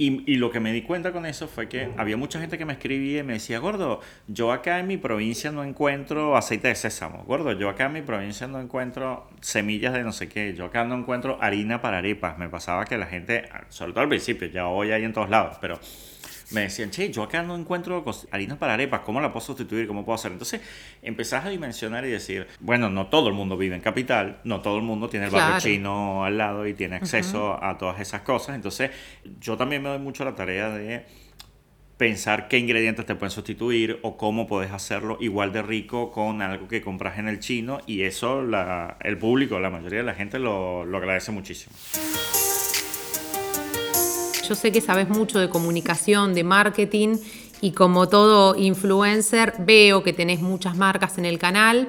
Y, 0.00 0.22
y, 0.32 0.36
lo 0.36 0.52
que 0.52 0.60
me 0.60 0.72
di 0.72 0.82
cuenta 0.82 1.10
con 1.10 1.26
eso 1.26 1.48
fue 1.48 1.68
que 1.68 1.90
había 1.96 2.16
mucha 2.16 2.38
gente 2.38 2.56
que 2.56 2.64
me 2.64 2.72
escribía 2.72 3.18
y 3.18 3.22
me 3.24 3.32
decía, 3.32 3.58
gordo, 3.58 4.00
yo 4.28 4.52
acá 4.52 4.78
en 4.78 4.86
mi 4.86 4.96
provincia 4.96 5.50
no 5.50 5.64
encuentro 5.64 6.36
aceite 6.36 6.68
de 6.68 6.76
sésamo, 6.76 7.24
gordo, 7.24 7.50
yo 7.58 7.68
acá 7.68 7.86
en 7.86 7.94
mi 7.94 8.02
provincia 8.02 8.46
no 8.46 8.60
encuentro 8.60 9.28
semillas 9.40 9.92
de 9.94 10.04
no 10.04 10.12
sé 10.12 10.28
qué, 10.28 10.54
yo 10.54 10.66
acá 10.66 10.84
no 10.84 10.94
encuentro 10.94 11.36
harina 11.42 11.82
para 11.82 11.98
arepas. 11.98 12.38
Me 12.38 12.48
pasaba 12.48 12.84
que 12.84 12.96
la 12.96 13.06
gente, 13.06 13.48
sobre 13.70 13.90
todo 13.90 14.02
al 14.02 14.08
principio, 14.08 14.46
ya 14.46 14.68
hoy 14.68 14.92
hay 14.92 15.02
en 15.02 15.12
todos 15.12 15.30
lados, 15.30 15.58
pero 15.60 15.80
me 16.50 16.62
decían, 16.62 16.90
che, 16.90 17.10
yo 17.10 17.22
acá 17.22 17.42
no 17.42 17.56
encuentro 17.56 18.04
harina 18.30 18.58
para 18.58 18.74
arepas, 18.74 19.00
¿cómo 19.00 19.20
la 19.20 19.32
puedo 19.32 19.44
sustituir? 19.44 19.86
¿Cómo 19.86 20.04
puedo 20.04 20.14
hacer? 20.14 20.32
Entonces 20.32 20.60
empezás 21.02 21.44
a 21.44 21.50
dimensionar 21.50 22.04
y 22.06 22.10
decir, 22.10 22.46
bueno, 22.60 22.88
no 22.90 23.08
todo 23.08 23.28
el 23.28 23.34
mundo 23.34 23.56
vive 23.56 23.74
en 23.74 23.80
capital, 23.80 24.40
no 24.44 24.60
todo 24.60 24.76
el 24.76 24.82
mundo 24.82 25.08
tiene 25.08 25.26
el 25.26 25.32
barrio 25.32 25.60
chino 25.60 26.24
al 26.24 26.38
lado 26.38 26.66
y 26.66 26.74
tiene 26.74 26.96
acceso 26.96 27.62
a 27.62 27.76
todas 27.78 28.00
esas 28.00 28.22
cosas. 28.22 28.54
Entonces 28.54 28.90
yo 29.40 29.56
también 29.56 29.82
me 29.82 29.90
doy 29.90 29.98
mucho 29.98 30.24
la 30.24 30.34
tarea 30.34 30.70
de 30.70 31.04
pensar 31.98 32.46
qué 32.48 32.58
ingredientes 32.58 33.04
te 33.04 33.14
pueden 33.16 33.32
sustituir 33.32 33.98
o 34.02 34.16
cómo 34.16 34.46
puedes 34.46 34.70
hacerlo 34.70 35.18
igual 35.20 35.52
de 35.52 35.62
rico 35.62 36.12
con 36.12 36.40
algo 36.40 36.68
que 36.68 36.80
compras 36.80 37.18
en 37.18 37.28
el 37.28 37.40
chino 37.40 37.80
y 37.86 38.02
eso 38.02 38.42
la, 38.42 38.96
el 39.00 39.18
público, 39.18 39.58
la 39.58 39.68
mayoría 39.68 39.98
de 39.98 40.04
la 40.04 40.14
gente 40.14 40.38
lo, 40.38 40.84
lo 40.84 40.96
agradece 40.98 41.32
muchísimo. 41.32 41.74
Yo 44.48 44.54
sé 44.54 44.72
que 44.72 44.80
sabes 44.80 45.10
mucho 45.10 45.38
de 45.38 45.50
comunicación, 45.50 46.32
de 46.32 46.42
marketing 46.42 47.18
y 47.60 47.72
como 47.72 48.08
todo 48.08 48.56
influencer 48.56 49.52
veo 49.58 50.02
que 50.02 50.14
tenés 50.14 50.40
muchas 50.40 50.74
marcas 50.74 51.18
en 51.18 51.26
el 51.26 51.38
canal. 51.38 51.88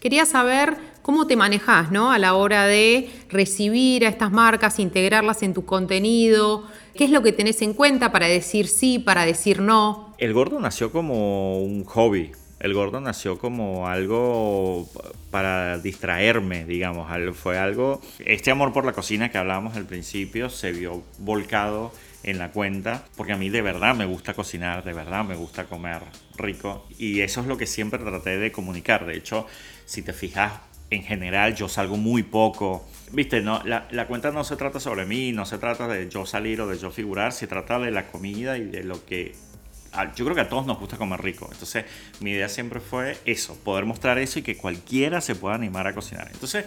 Quería 0.00 0.24
saber 0.24 0.78
cómo 1.02 1.26
te 1.26 1.36
manejas 1.36 1.90
¿no? 1.90 2.10
a 2.10 2.18
la 2.18 2.34
hora 2.34 2.66
de 2.66 3.10
recibir 3.28 4.06
a 4.06 4.08
estas 4.08 4.32
marcas, 4.32 4.78
integrarlas 4.78 5.42
en 5.42 5.52
tu 5.52 5.66
contenido, 5.66 6.64
¿Qué 6.98 7.04
es 7.04 7.10
lo 7.10 7.22
que 7.22 7.32
tenés 7.32 7.62
en 7.62 7.74
cuenta 7.74 8.10
para 8.10 8.26
decir 8.26 8.66
sí, 8.66 8.98
para 8.98 9.24
decir 9.24 9.60
no? 9.60 10.16
El 10.18 10.32
gordo 10.32 10.58
nació 10.58 10.90
como 10.90 11.62
un 11.62 11.84
hobby. 11.84 12.32
El 12.60 12.74
gordo 12.74 13.00
nació 13.00 13.38
como 13.38 13.86
algo 13.86 14.88
para 15.30 15.78
distraerme, 15.78 16.64
digamos. 16.64 17.08
Fue 17.36 17.58
algo. 17.58 18.00
Este 18.18 18.50
amor 18.50 18.72
por 18.72 18.84
la 18.84 18.92
cocina 18.92 19.30
que 19.30 19.38
hablábamos 19.38 19.76
al 19.76 19.86
principio 19.86 20.50
se 20.50 20.72
vio 20.72 21.02
volcado 21.18 21.92
en 22.24 22.38
la 22.38 22.50
cuenta, 22.50 23.04
porque 23.16 23.32
a 23.32 23.36
mí 23.36 23.48
de 23.48 23.62
verdad 23.62 23.94
me 23.94 24.04
gusta 24.04 24.34
cocinar, 24.34 24.84
de 24.84 24.92
verdad 24.92 25.24
me 25.24 25.36
gusta 25.36 25.66
comer 25.66 26.02
rico 26.36 26.86
y 26.98 27.20
eso 27.20 27.40
es 27.40 27.46
lo 27.46 27.56
que 27.56 27.66
siempre 27.66 28.00
traté 28.00 28.38
de 28.38 28.50
comunicar. 28.50 29.06
De 29.06 29.16
hecho, 29.16 29.46
si 29.86 30.02
te 30.02 30.12
fijas, 30.12 30.52
en 30.90 31.02
general 31.02 31.54
yo 31.54 31.68
salgo 31.68 31.96
muy 31.96 32.22
poco. 32.22 32.86
Viste, 33.12 33.40
no, 33.40 33.62
la, 33.64 33.88
la, 33.90 34.06
cuenta 34.06 34.30
no 34.30 34.44
se 34.44 34.56
trata 34.56 34.80
sobre 34.80 35.06
mí, 35.06 35.32
no 35.32 35.46
se 35.46 35.58
trata 35.58 35.86
de 35.86 36.08
yo 36.08 36.26
salir 36.26 36.60
o 36.60 36.66
de 36.66 36.78
yo 36.78 36.90
figurar, 36.90 37.32
se 37.32 37.46
trata 37.46 37.78
de 37.78 37.90
la 37.90 38.06
comida 38.08 38.58
y 38.58 38.64
de 38.64 38.84
lo 38.84 39.04
que... 39.04 39.34
Yo 40.14 40.24
creo 40.24 40.34
que 40.34 40.42
a 40.42 40.48
todos 40.48 40.66
nos 40.66 40.78
gusta 40.78 40.96
comer 40.96 41.20
rico. 41.22 41.48
Entonces, 41.50 41.84
mi 42.20 42.30
idea 42.30 42.48
siempre 42.48 42.80
fue 42.80 43.16
eso, 43.24 43.56
poder 43.64 43.84
mostrar 43.84 44.18
eso 44.18 44.38
y 44.38 44.42
que 44.42 44.56
cualquiera 44.56 45.20
se 45.20 45.34
pueda 45.34 45.54
animar 45.54 45.86
a 45.86 45.94
cocinar. 45.94 46.28
Entonces, 46.32 46.64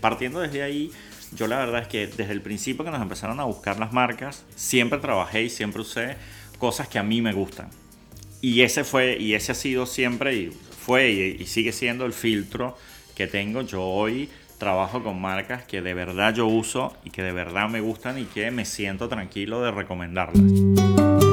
partiendo 0.00 0.40
desde 0.40 0.62
ahí, 0.62 0.90
yo 1.32 1.46
la 1.48 1.58
verdad 1.58 1.82
es 1.82 1.88
que 1.88 2.06
desde 2.06 2.32
el 2.32 2.40
principio 2.40 2.84
que 2.84 2.90
nos 2.90 3.02
empezaron 3.02 3.40
a 3.40 3.44
buscar 3.44 3.78
las 3.78 3.92
marcas, 3.92 4.44
siempre 4.54 4.98
trabajé 4.98 5.42
y 5.42 5.50
siempre 5.50 5.82
usé 5.82 6.16
cosas 6.58 6.88
que 6.88 6.98
a 6.98 7.02
mí 7.02 7.20
me 7.20 7.32
gustan. 7.32 7.68
Y 8.40 8.62
ese 8.62 8.84
fue, 8.84 9.16
y 9.18 9.34
ese 9.34 9.52
ha 9.52 9.54
sido 9.54 9.86
siempre, 9.86 10.34
y 10.34 10.50
fue 10.50 11.10
y, 11.10 11.42
y 11.42 11.46
sigue 11.46 11.72
siendo 11.72 12.06
el 12.06 12.12
filtro 12.12 12.76
que 13.14 13.26
tengo. 13.26 13.62
Yo 13.62 13.82
hoy 13.82 14.30
trabajo 14.58 15.02
con 15.02 15.20
marcas 15.20 15.64
que 15.64 15.82
de 15.82 15.94
verdad 15.94 16.34
yo 16.34 16.46
uso 16.46 16.96
y 17.04 17.10
que 17.10 17.22
de 17.22 17.32
verdad 17.32 17.68
me 17.68 17.80
gustan 17.80 18.18
y 18.18 18.24
que 18.24 18.50
me 18.50 18.64
siento 18.64 19.08
tranquilo 19.08 19.62
de 19.62 19.70
recomendarlas. 19.70 21.25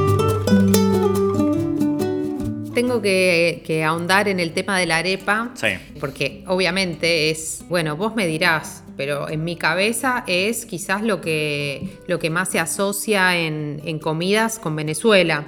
Tengo 2.73 3.01
que, 3.01 3.83
ahondar 3.85 4.27
en 4.27 4.39
el 4.39 4.53
tema 4.53 4.79
de 4.79 4.85
la 4.85 4.97
arepa, 4.97 5.51
sí. 5.55 5.67
porque 5.99 6.43
obviamente 6.47 7.29
es, 7.29 7.63
bueno, 7.69 7.95
vos 7.95 8.15
me 8.15 8.25
dirás, 8.27 8.83
pero 8.97 9.29
en 9.29 9.43
mi 9.43 9.55
cabeza 9.55 10.23
es 10.27 10.65
quizás 10.65 11.01
lo 11.01 11.21
que, 11.21 11.99
lo 12.07 12.19
que 12.19 12.29
más 12.29 12.49
se 12.49 12.59
asocia 12.59 13.37
en, 13.37 13.81
en 13.85 13.99
comidas 13.99 14.59
con 14.59 14.75
Venezuela. 14.75 15.45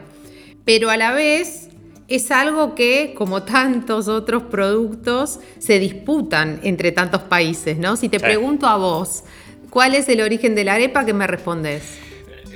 Pero 0.65 0.89
a 0.89 0.97
la 0.97 1.13
vez 1.13 1.69
es 2.07 2.31
algo 2.31 2.75
que, 2.75 3.13
como 3.17 3.43
tantos 3.43 4.07
otros 4.07 4.43
productos, 4.43 5.39
se 5.59 5.79
disputan 5.79 6.59
entre 6.63 6.91
tantos 6.91 7.21
países, 7.23 7.77
¿no? 7.77 7.97
Si 7.97 8.09
te 8.09 8.19
pregunto 8.19 8.67
a 8.67 8.77
vos, 8.77 9.23
¿cuál 9.69 9.95
es 9.95 10.07
el 10.09 10.21
origen 10.21 10.55
de 10.55 10.63
la 10.63 10.75
arepa? 10.75 11.05
¿Qué 11.05 11.13
me 11.13 11.27
respondes? 11.27 11.99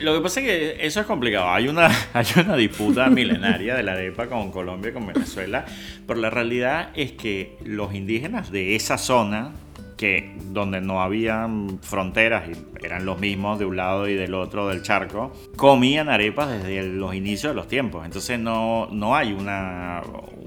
Lo 0.02 0.14
que 0.16 0.22
pasa 0.22 0.40
es 0.40 0.46
que 0.46 0.86
eso 0.86 1.02
es 1.02 1.06
complicado. 1.06 1.50
Hay 1.50 1.68
una, 1.68 1.90
hay 2.14 2.26
una 2.38 2.56
disputa 2.56 3.10
milenaria 3.10 3.76
de 3.76 3.84
la 3.84 3.94
arepa 3.94 4.28
con 4.28 4.52
Colombia 4.52 4.94
con 4.94 5.06
Venezuela, 5.08 5.66
pero 6.08 6.20
la 6.20 6.30
realidad 6.30 6.90
es 6.96 7.14
que 7.14 7.58
los 7.64 7.94
indígenas 7.94 8.52
de 8.52 8.76
esa 8.76 8.98
zona 8.98 9.52
que 10.00 10.32
donde 10.54 10.80
no 10.80 11.02
habían 11.02 11.78
fronteras 11.82 12.48
y 12.48 12.86
eran 12.86 13.06
los 13.06 13.20
mismos 13.20 13.60
de 13.60 13.66
un 13.66 13.76
lado 13.76 14.08
y 14.08 14.16
del 14.16 14.34
otro 14.34 14.70
del 14.70 14.82
charco, 14.82 15.34
comían 15.58 16.08
arepas 16.08 16.50
desde 16.50 16.84
los 16.84 17.14
inicios 17.14 17.52
de 17.52 17.56
los 17.56 17.68
tiempos. 17.68 18.06
Entonces 18.06 18.40
no, 18.40 18.88
no 18.94 19.18
hay 19.18 19.34
una, 19.34 20.02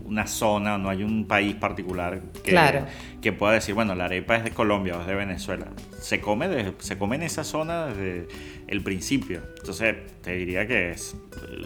una 0.06 0.26
zona, 0.26 0.78
no 0.78 0.88
hay 0.88 1.02
un 1.02 1.26
país 1.26 1.54
particular 1.54 2.22
que, 2.42 2.82
que 3.20 3.32
pueda 3.34 3.52
decir, 3.52 3.74
bueno, 3.74 3.94
la 3.94 4.06
arepa 4.06 4.36
es 4.36 4.44
de 4.44 4.52
Colombia 4.52 4.96
o 4.96 5.02
es 5.02 5.06
de 5.06 5.16
Venezuela. 5.16 5.66
Se 6.00 6.22
come, 6.22 6.72
se 6.78 6.96
come 6.96 7.16
en 7.16 7.22
esa 7.24 7.44
zona 7.44 7.88
desde 7.88 8.28
el 8.68 8.82
principio. 8.82 9.42
Entonces 9.58 9.96
te 10.22 10.32
diría 10.32 10.66
que 10.66 10.92
es, 10.92 11.14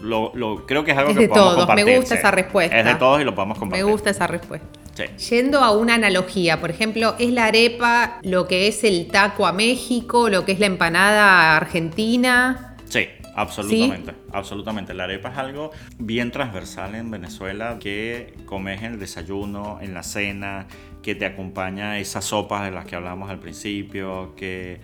lo, 0.01 0.33
creo 0.67 0.83
que 0.83 0.91
es 0.91 0.97
algo 0.97 1.11
es 1.11 1.15
que 1.15 1.23
de 1.23 1.29
podemos 1.29 1.65
todos. 1.65 1.73
Me 1.73 1.95
gusta 1.95 2.15
esa 2.15 2.31
respuesta. 2.31 2.77
Es 2.77 2.85
de 2.85 2.95
todos 2.95 3.21
y 3.21 3.23
lo 3.23 3.33
podemos 3.33 3.57
compartir. 3.57 3.85
Me 3.85 3.89
gusta 3.89 4.09
esa 4.09 4.27
respuesta. 4.27 4.67
Yendo 5.05 5.59
a 5.59 5.71
una 5.71 5.95
analogía, 5.95 6.59
por 6.59 6.69
ejemplo, 6.69 7.15
¿es 7.19 7.31
la 7.31 7.45
arepa 7.45 8.19
lo 8.23 8.47
que 8.47 8.67
es 8.67 8.83
el 8.83 9.07
taco 9.07 9.45
a 9.45 9.53
México, 9.53 10.29
lo 10.29 10.45
que 10.45 10.53
es 10.53 10.59
la 10.59 10.65
empanada 10.65 11.55
argentina? 11.55 12.75
Sí, 12.85 13.07
absolutamente. 13.35 14.13
Absolutamente. 14.31 14.93
La 14.93 15.05
arepa 15.05 15.29
es 15.29 15.37
algo 15.37 15.71
bien 15.99 16.31
transversal 16.31 16.95
en 16.95 17.11
Venezuela 17.11 17.77
que 17.79 18.33
comes 18.45 18.81
en 18.81 18.93
el 18.93 18.99
desayuno, 18.99 19.79
en 19.81 19.93
la 19.93 20.03
cena, 20.03 20.67
que 21.01 21.15
te 21.15 21.25
acompaña 21.25 21.99
esas 21.99 22.25
sopas 22.25 22.63
de 22.63 22.71
las 22.71 22.85
que 22.85 22.95
hablamos 22.95 23.29
al 23.29 23.39
principio, 23.39 24.35
que 24.35 24.81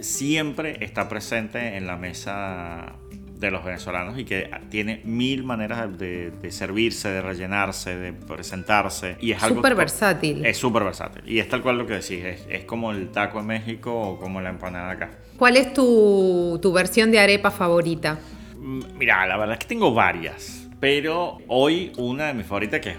siempre 0.00 0.84
está 0.84 1.08
presente 1.08 1.76
en 1.76 1.86
la 1.86 1.96
mesa 1.96 2.96
de 3.38 3.50
los 3.50 3.64
venezolanos 3.64 4.18
y 4.18 4.24
que 4.24 4.50
tiene 4.70 5.00
mil 5.04 5.44
maneras 5.44 5.98
de, 5.98 6.32
servirse, 6.50 7.08
de 7.08 7.20
rellenarse, 7.20 7.96
de 7.96 8.12
presentarse. 8.12 9.16
Y 9.20 9.32
es 9.32 9.42
algo 9.42 9.56
súper 9.56 9.74
versátil. 9.74 10.44
Es 10.44 10.56
súper 10.56 10.84
versátil. 10.84 11.22
Y 11.26 11.38
es 11.38 11.48
tal 11.48 11.62
cual 11.62 11.78
lo 11.78 11.86
que 11.86 11.94
decís, 11.94 12.24
es, 12.48 12.64
como 12.64 12.92
el 12.92 13.10
taco 13.10 13.40
en 13.40 13.46
México 13.46 13.94
o 13.94 14.18
como 14.18 14.40
la 14.40 14.50
empanada 14.50 14.90
acá. 14.90 15.10
¿Cuál 15.36 15.56
es 15.56 15.72
tu, 15.72 16.58
tu 16.62 16.72
versión 16.72 17.10
de 17.10 17.20
arepa 17.20 17.50
favorita? 17.50 18.18
Mm, 18.58 18.80
mira, 18.96 19.26
la 19.26 19.36
verdad 19.36 19.54
es 19.54 19.60
que 19.60 19.68
tengo 19.68 19.92
varias. 19.92 20.68
Pero 20.80 21.38
hoy 21.48 21.92
una 21.96 22.26
de 22.26 22.34
mis 22.34 22.46
favoritas, 22.46 22.80
que 22.80 22.90
es 22.90 22.96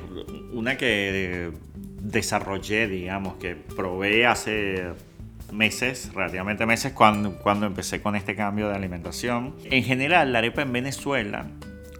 una 0.53 0.77
que 0.77 1.51
desarrollé, 2.01 2.87
digamos, 2.87 3.35
que 3.35 3.55
probé 3.55 4.25
hace 4.25 4.93
meses, 5.51 6.11
relativamente 6.13 6.65
meses, 6.65 6.93
cuando, 6.93 7.37
cuando 7.37 7.65
empecé 7.65 8.01
con 8.01 8.15
este 8.15 8.35
cambio 8.35 8.69
de 8.69 8.75
alimentación. 8.75 9.55
En 9.65 9.83
general, 9.83 10.33
la 10.33 10.39
arepa 10.39 10.61
en 10.61 10.73
Venezuela 10.73 11.47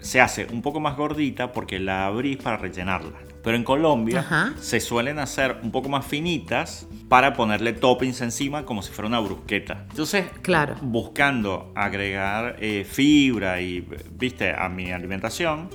se 0.01 0.21
hace 0.21 0.47
un 0.51 0.61
poco 0.61 0.79
más 0.79 0.95
gordita 0.95 1.51
porque 1.51 1.79
la 1.79 2.05
abrís 2.05 2.37
para 2.37 2.57
rellenarla. 2.57 3.17
Pero 3.43 3.55
en 3.55 3.63
Colombia 3.63 4.53
se 4.59 4.81
suelen 4.81 5.19
hacer 5.19 5.57
un 5.63 5.71
poco 5.71 5.87
más 5.87 6.05
finitas 6.05 6.87
para 7.07 7.33
ponerle 7.33 7.71
toppings 7.71 8.19
encima 8.21 8.65
como 8.65 8.81
si 8.81 8.91
fuera 8.91 9.07
una 9.07 9.19
brusqueta. 9.19 9.85
Entonces, 9.89 10.25
claro. 10.41 10.75
buscando 10.81 11.71
agregar 11.75 12.57
eh, 12.59 12.85
fibra 12.89 13.61
y, 13.61 13.87
viste, 14.11 14.53
a 14.53 14.67
mi 14.67 14.91
alimentación, 14.91 15.69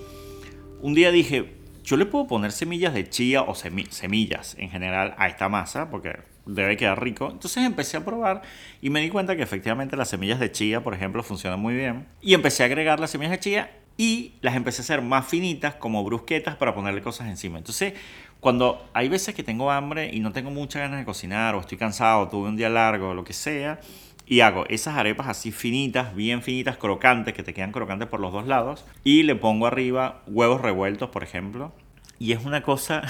un 0.82 0.92
día 0.92 1.10
dije, 1.10 1.54
yo 1.82 1.96
le 1.96 2.04
puedo 2.04 2.26
poner 2.26 2.52
semillas 2.52 2.92
de 2.92 3.08
chía 3.08 3.42
o 3.42 3.54
semillas 3.54 4.54
en 4.58 4.68
general 4.68 5.14
a 5.16 5.28
esta 5.28 5.48
masa, 5.48 5.88
porque 5.88 6.18
debe 6.46 6.76
quedar 6.76 7.02
rico. 7.02 7.30
Entonces 7.30 7.64
empecé 7.64 7.96
a 7.96 8.04
probar 8.04 8.42
y 8.80 8.90
me 8.90 9.00
di 9.00 9.08
cuenta 9.10 9.36
que 9.36 9.42
efectivamente 9.42 9.96
las 9.96 10.08
semillas 10.08 10.40
de 10.40 10.50
chía, 10.50 10.82
por 10.82 10.94
ejemplo, 10.94 11.22
funcionan 11.22 11.60
muy 11.60 11.74
bien. 11.74 12.06
Y 12.20 12.34
empecé 12.34 12.62
a 12.62 12.66
agregar 12.66 13.00
las 13.00 13.10
semillas 13.10 13.32
de 13.32 13.40
chía 13.40 13.70
y 13.96 14.34
las 14.40 14.56
empecé 14.56 14.82
a 14.82 14.84
hacer 14.84 15.02
más 15.02 15.26
finitas 15.26 15.74
como 15.74 16.02
brusquetas 16.04 16.56
para 16.56 16.74
ponerle 16.74 17.02
cosas 17.02 17.28
encima. 17.28 17.58
Entonces, 17.58 17.94
cuando 18.40 18.88
hay 18.92 19.08
veces 19.08 19.34
que 19.34 19.42
tengo 19.42 19.70
hambre 19.70 20.10
y 20.12 20.20
no 20.20 20.32
tengo 20.32 20.50
muchas 20.50 20.82
ganas 20.82 20.98
de 20.98 21.04
cocinar 21.04 21.54
o 21.54 21.60
estoy 21.60 21.78
cansado, 21.78 22.28
tuve 22.28 22.48
un 22.48 22.56
día 22.56 22.68
largo 22.68 23.14
lo 23.14 23.24
que 23.24 23.32
sea, 23.32 23.80
y 24.26 24.40
hago 24.40 24.66
esas 24.68 24.96
arepas 24.96 25.28
así 25.28 25.52
finitas, 25.52 26.14
bien 26.14 26.42
finitas, 26.42 26.76
crocantes, 26.76 27.34
que 27.34 27.42
te 27.42 27.52
quedan 27.52 27.72
crocantes 27.72 28.08
por 28.08 28.20
los 28.20 28.32
dos 28.32 28.46
lados, 28.46 28.84
y 29.04 29.24
le 29.24 29.34
pongo 29.34 29.66
arriba 29.66 30.22
huevos 30.26 30.60
revueltos, 30.60 31.10
por 31.10 31.22
ejemplo, 31.22 31.72
y 32.18 32.32
es 32.32 32.44
una 32.44 32.62
cosa 32.62 33.02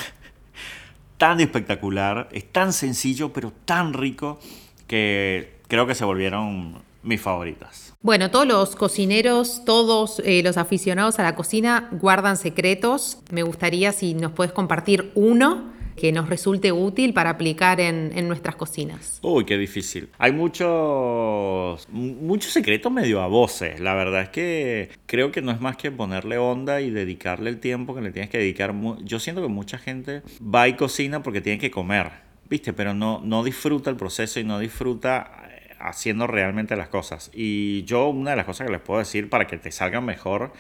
tan 1.22 1.38
espectacular, 1.38 2.28
es 2.32 2.50
tan 2.50 2.72
sencillo, 2.72 3.32
pero 3.32 3.52
tan 3.64 3.92
rico 3.92 4.40
que 4.88 5.52
creo 5.68 5.87
que 5.87 5.94
se 5.94 6.04
volvieron 6.04 6.82
mis 7.04 7.20
favoritas. 7.20 7.94
Bueno, 8.02 8.32
todos 8.32 8.44
los 8.44 8.74
cocineros, 8.74 9.64
todos 9.64 10.20
eh, 10.24 10.42
los 10.42 10.56
aficionados 10.56 11.20
a 11.20 11.22
la 11.22 11.37
cocina 11.37 11.88
guardan 11.92 12.37
secretos. 12.37 13.18
Me 13.30 13.44
gustaría 13.44 13.92
si 13.92 14.14
nos 14.14 14.32
puedes 14.32 14.52
compartir 14.52 15.12
uno 15.14 15.70
que 15.96 16.12
nos 16.12 16.28
resulte 16.28 16.72
útil 16.72 17.12
para 17.14 17.31
aplicar 17.31 17.81
en, 17.81 18.28
nuestras 18.28 18.57
cocinas? 18.57 19.18
Uy, 19.22 19.44
qué 19.44 19.59
difícil. 19.59 20.09
Hay 20.18 20.33
muchos, 20.33 21.88
muchos 21.90 22.52
secretos 22.52 22.92
medio 22.92 23.20
a 23.20 23.26
voces. 23.26 23.81
La 23.81 23.94
verdad 23.94 24.22
es 24.22 24.28
que 24.31 24.90
creo 25.07 25.33
que 25.33 25.42
no 25.42 25.52
es 25.52 25.61
más 25.61 25.76
que 25.76 25.90
ponerle 25.90 26.38
onda 26.38 26.81
y 26.81 26.90
dedicarle 26.90 27.50
el 27.50 27.61
tiempo 27.61 27.94
que 27.94 28.00
le 28.00 28.12
tienes 28.12 28.31
que 28.31 28.38
dedicar. 28.38 28.74
Yo 29.02 29.18
siento 29.18 29.42
que 29.42 29.48
mucha 29.48 29.78
gente 29.78 30.22
va 30.42 30.68
y 30.68 30.74
cocina 30.74 31.22
porque 31.22 31.40
tiene 31.40 31.59
que 31.59 31.70
comer, 31.70 32.11
¿viste? 32.48 32.72
Pero 32.72 32.94
no, 32.94 33.20
no 33.24 33.44
disfruta 33.44 33.90
el 33.90 33.96
proceso 33.96 34.40
y 34.40 34.44
no 34.44 34.59
disfruta 34.59 35.48
eh, 35.50 35.74
haciendo 35.81 36.26
realmente 36.26 36.76
las 36.76 36.88
cosas. 36.88 37.31
Y 37.35 37.85
yo 37.85 38.09
una 38.09 38.31
de 38.31 38.37
las 38.37 38.46
cosas 38.46 38.66
que 38.66 38.72
les 38.72 38.83
puedo 38.83 38.98
decir 39.00 39.28
para 39.28 39.46
que 39.46 39.59
te 39.59 39.72
salgan 39.72 40.05
mejor 40.05 40.52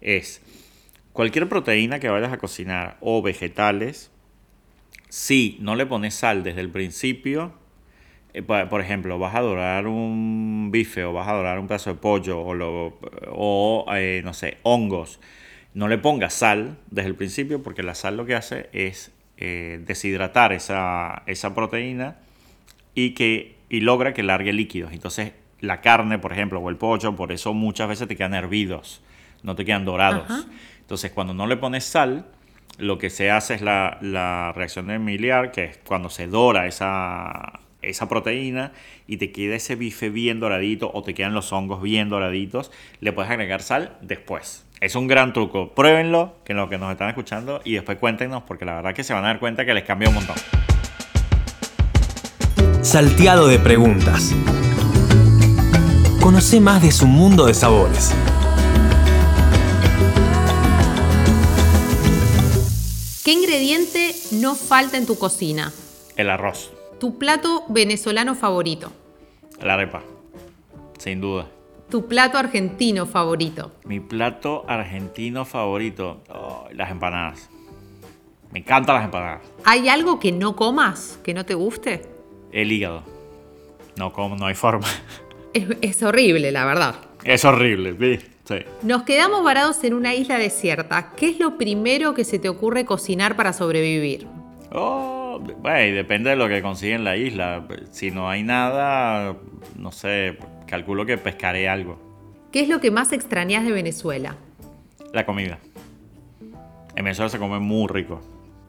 es 0.00 0.42
cualquier 1.12 1.48
proteína 1.48 1.98
que 1.98 2.08
vayas 2.08 2.32
a 2.32 2.36
cocinar 2.36 2.98
o 3.00 3.22
vegetales, 3.22 4.10
si 5.08 5.56
no 5.60 5.76
le 5.76 5.86
pones 5.86 6.14
sal 6.14 6.42
desde 6.42 6.60
el 6.60 6.70
principio, 6.70 7.52
eh, 8.34 8.42
por 8.42 8.80
ejemplo, 8.80 9.18
vas 9.18 9.34
a 9.34 9.40
dorar 9.40 9.86
un 9.86 10.68
bife 10.70 11.04
o 11.04 11.12
vas 11.12 11.28
a 11.28 11.32
dorar 11.32 11.58
un 11.58 11.66
pedazo 11.66 11.90
de 11.90 11.96
pollo 11.96 12.40
o, 12.40 12.54
lo, 12.54 12.98
o 13.30 13.86
eh, 13.94 14.20
no 14.24 14.34
sé, 14.34 14.58
hongos, 14.62 15.20
no 15.72 15.88
le 15.88 15.98
pongas 15.98 16.34
sal 16.34 16.76
desde 16.90 17.08
el 17.08 17.14
principio 17.14 17.62
porque 17.62 17.82
la 17.82 17.94
sal 17.94 18.16
lo 18.16 18.26
que 18.26 18.34
hace 18.34 18.68
es 18.72 19.12
eh, 19.38 19.80
deshidratar 19.86 20.52
esa, 20.52 21.22
esa, 21.26 21.54
proteína 21.54 22.16
y, 22.94 23.10
que, 23.10 23.56
y 23.68 23.80
logra 23.80 24.12
que 24.12 24.22
largue 24.22 24.52
líquidos. 24.52 24.92
Entonces 24.92 25.32
la 25.60 25.80
carne, 25.80 26.18
por 26.18 26.32
ejemplo, 26.32 26.60
o 26.60 26.68
el 26.68 26.76
pollo, 26.76 27.16
por 27.16 27.32
eso 27.32 27.54
muchas 27.54 27.88
veces 27.88 28.08
te 28.08 28.16
quedan 28.16 28.34
hervidos, 28.34 29.02
no 29.42 29.54
te 29.54 29.64
quedan 29.64 29.84
dorados. 29.84 30.46
Entonces 30.80 31.10
cuando 31.10 31.32
no 31.34 31.46
le 31.46 31.56
pones 31.56 31.84
sal, 31.84 32.26
lo 32.78 32.98
que 32.98 33.10
se 33.10 33.30
hace 33.30 33.54
es 33.54 33.62
la, 33.62 34.52
reacción 34.54 34.88
de 34.88 34.98
miliar, 34.98 35.52
que 35.52 35.64
es 35.64 35.78
cuando 35.86 36.10
se 36.10 36.26
dora 36.26 36.66
esa, 36.66 37.60
esa 37.82 38.08
proteína 38.08 38.72
y 39.06 39.16
te 39.16 39.32
queda 39.32 39.56
ese 39.56 39.76
bife 39.76 40.10
bien 40.10 40.40
doradito 40.40 40.90
o 40.92 41.02
te 41.02 41.14
quedan 41.14 41.34
los 41.34 41.52
hongos 41.52 41.82
bien 41.82 42.08
doraditos, 42.08 42.70
le 43.00 43.12
puedes 43.12 43.30
agregar 43.30 43.62
sal 43.62 43.96
después. 44.02 44.66
Es 44.80 44.94
un 44.94 45.06
gran 45.06 45.32
truco. 45.32 45.74
Pruébenlo, 45.74 46.36
que 46.44 46.52
lo 46.52 46.68
que 46.68 46.76
nos 46.76 46.92
están 46.92 47.08
escuchando, 47.08 47.62
y 47.64 47.74
después 47.74 47.98
cuéntenos, 47.98 48.42
porque 48.42 48.66
la 48.66 48.74
verdad 48.74 48.94
que 48.94 49.04
se 49.04 49.14
van 49.14 49.24
a 49.24 49.28
dar 49.28 49.38
cuenta 49.38 49.64
que 49.64 49.72
les 49.72 49.84
cambia 49.84 50.08
un 50.08 50.16
montón. 50.16 50.36
Salteado 52.82 53.48
de 53.48 53.58
preguntas. 53.58 54.34
Conoce 56.20 56.60
más 56.60 56.82
de 56.82 56.92
su 56.92 57.06
mundo 57.06 57.46
de 57.46 57.54
sabores. 57.54 58.14
¿Qué 63.26 63.32
ingrediente 63.32 64.14
no 64.30 64.54
falta 64.54 64.96
en 64.96 65.04
tu 65.04 65.18
cocina? 65.18 65.72
El 66.16 66.30
arroz. 66.30 66.72
Tu 67.00 67.18
plato 67.18 67.64
venezolano 67.68 68.36
favorito. 68.36 68.92
La 69.60 69.74
arepa, 69.74 70.04
sin 70.96 71.20
duda. 71.20 71.48
Tu 71.90 72.06
plato 72.06 72.38
argentino 72.38 73.04
favorito. 73.04 73.72
Mi 73.82 73.98
plato 73.98 74.64
argentino 74.68 75.44
favorito, 75.44 76.22
las 76.72 76.88
empanadas. 76.88 77.50
Me 78.52 78.60
encantan 78.60 78.94
las 78.94 79.04
empanadas. 79.06 79.42
¿Hay 79.64 79.88
algo 79.88 80.20
que 80.20 80.30
no 80.30 80.54
comas, 80.54 81.18
que 81.24 81.34
no 81.34 81.44
te 81.44 81.54
guste? 81.54 82.02
El 82.52 82.70
hígado. 82.70 83.02
No 83.96 84.12
como, 84.12 84.36
no 84.36 84.46
hay 84.46 84.54
forma. 84.54 84.86
Es, 85.52 85.66
es 85.80 86.00
horrible, 86.04 86.52
la 86.52 86.64
verdad. 86.64 86.94
Es 87.24 87.44
horrible, 87.44 87.96
¿sí? 87.98 88.24
Nos 88.82 89.02
quedamos 89.02 89.42
varados 89.42 89.82
en 89.84 89.94
una 89.94 90.14
isla 90.14 90.38
desierta. 90.38 91.12
¿Qué 91.16 91.30
es 91.30 91.40
lo 91.40 91.58
primero 91.58 92.14
que 92.14 92.24
se 92.24 92.38
te 92.38 92.48
ocurre 92.48 92.84
cocinar 92.84 93.36
para 93.36 93.52
sobrevivir? 93.52 94.26
Oh, 94.72 95.40
depende 95.64 96.30
de 96.30 96.36
lo 96.36 96.48
que 96.48 96.62
consigue 96.62 96.94
en 96.94 97.04
la 97.04 97.16
isla. 97.16 97.66
Si 97.90 98.10
no 98.10 98.28
hay 98.28 98.42
nada, 98.42 99.36
no 99.76 99.92
sé, 99.92 100.38
calculo 100.66 101.06
que 101.06 101.18
pescaré 101.18 101.68
algo. 101.68 101.98
¿Qué 102.52 102.60
es 102.60 102.68
lo 102.68 102.80
que 102.80 102.90
más 102.90 103.12
extrañas 103.12 103.64
de 103.64 103.72
Venezuela? 103.72 104.36
La 105.12 105.26
comida. 105.26 105.58
En 106.94 107.04
Venezuela 107.04 107.28
se 107.28 107.38
come 107.38 107.58
muy 107.58 107.88
rico. 107.88 108.20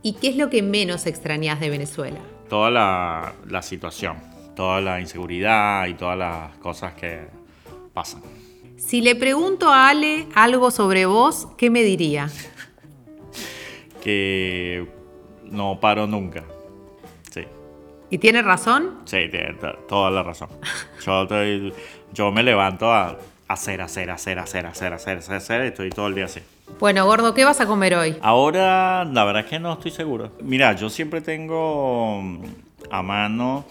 ¿Y 0.01 0.13
qué 0.13 0.29
es 0.29 0.37
lo 0.37 0.49
que 0.49 0.61
menos 0.61 1.05
extrañas 1.05 1.59
de 1.59 1.69
Venezuela? 1.69 2.19
Toda 2.49 2.71
la, 2.71 3.33
la 3.47 3.61
situación, 3.61 4.17
toda 4.55 4.81
la 4.81 4.99
inseguridad 4.99 5.87
y 5.87 5.93
todas 5.93 6.17
las 6.17 6.55
cosas 6.57 6.93
que 6.93 7.27
pasan. 7.93 8.21
Si 8.77 9.01
le 9.01 9.15
pregunto 9.15 9.69
a 9.69 9.89
Ale 9.89 10.27
algo 10.35 10.71
sobre 10.71 11.05
vos, 11.05 11.47
¿qué 11.57 11.69
me 11.69 11.83
diría? 11.83 12.29
que 14.03 14.87
no 15.43 15.79
paro 15.79 16.07
nunca. 16.07 16.43
Sí. 17.31 17.41
¿Y 18.09 18.19
tiene 18.19 18.41
razón? 18.41 18.99
Sí, 19.05 19.27
tiene 19.29 19.55
toda 19.89 20.11
la 20.11 20.23
razón. 20.23 20.49
Yo, 22.13 22.31
me 22.31 22.43
levanto 22.43 22.91
a 22.91 23.17
hacer, 23.47 23.81
hacer, 23.81 24.11
hacer, 24.11 24.39
hacer, 24.39 24.65
hacer, 24.65 24.93
hacer, 24.93 25.17
hacer, 25.17 25.35
hacer, 25.35 25.61
estoy 25.63 25.89
todo 25.89 26.07
el 26.07 26.15
día 26.15 26.25
así. 26.25 26.41
Bueno, 26.79 27.05
gordo, 27.05 27.33
¿qué 27.33 27.43
vas 27.43 27.59
a 27.59 27.65
comer 27.65 27.95
hoy? 27.95 28.15
Ahora, 28.21 29.03
la 29.05 29.25
verdad 29.25 29.43
es 29.43 29.49
que 29.49 29.59
no 29.59 29.73
estoy 29.73 29.91
seguro. 29.91 30.31
Mira, 30.41 30.73
yo 30.73 30.89
siempre 30.89 31.21
tengo 31.21 32.21
a 32.91 33.01
mano, 33.01 33.65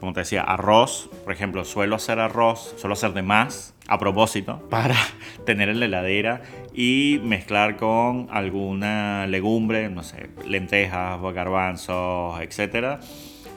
como 0.00 0.12
te 0.12 0.20
decía, 0.20 0.42
arroz. 0.42 1.10
Por 1.24 1.32
ejemplo, 1.32 1.64
suelo 1.64 1.96
hacer 1.96 2.18
arroz, 2.18 2.74
suelo 2.78 2.94
hacer 2.94 3.12
de 3.12 3.22
más 3.22 3.74
a 3.86 3.98
propósito 3.98 4.66
para 4.70 4.96
tener 5.44 5.68
en 5.68 5.80
la 5.80 5.86
heladera 5.86 6.42
y 6.74 7.20
mezclar 7.22 7.76
con 7.76 8.28
alguna 8.30 9.26
legumbre, 9.26 9.88
no 9.90 10.02
sé, 10.02 10.30
lentejas, 10.46 11.20
garbanzos, 11.34 12.40
etcétera. 12.40 13.00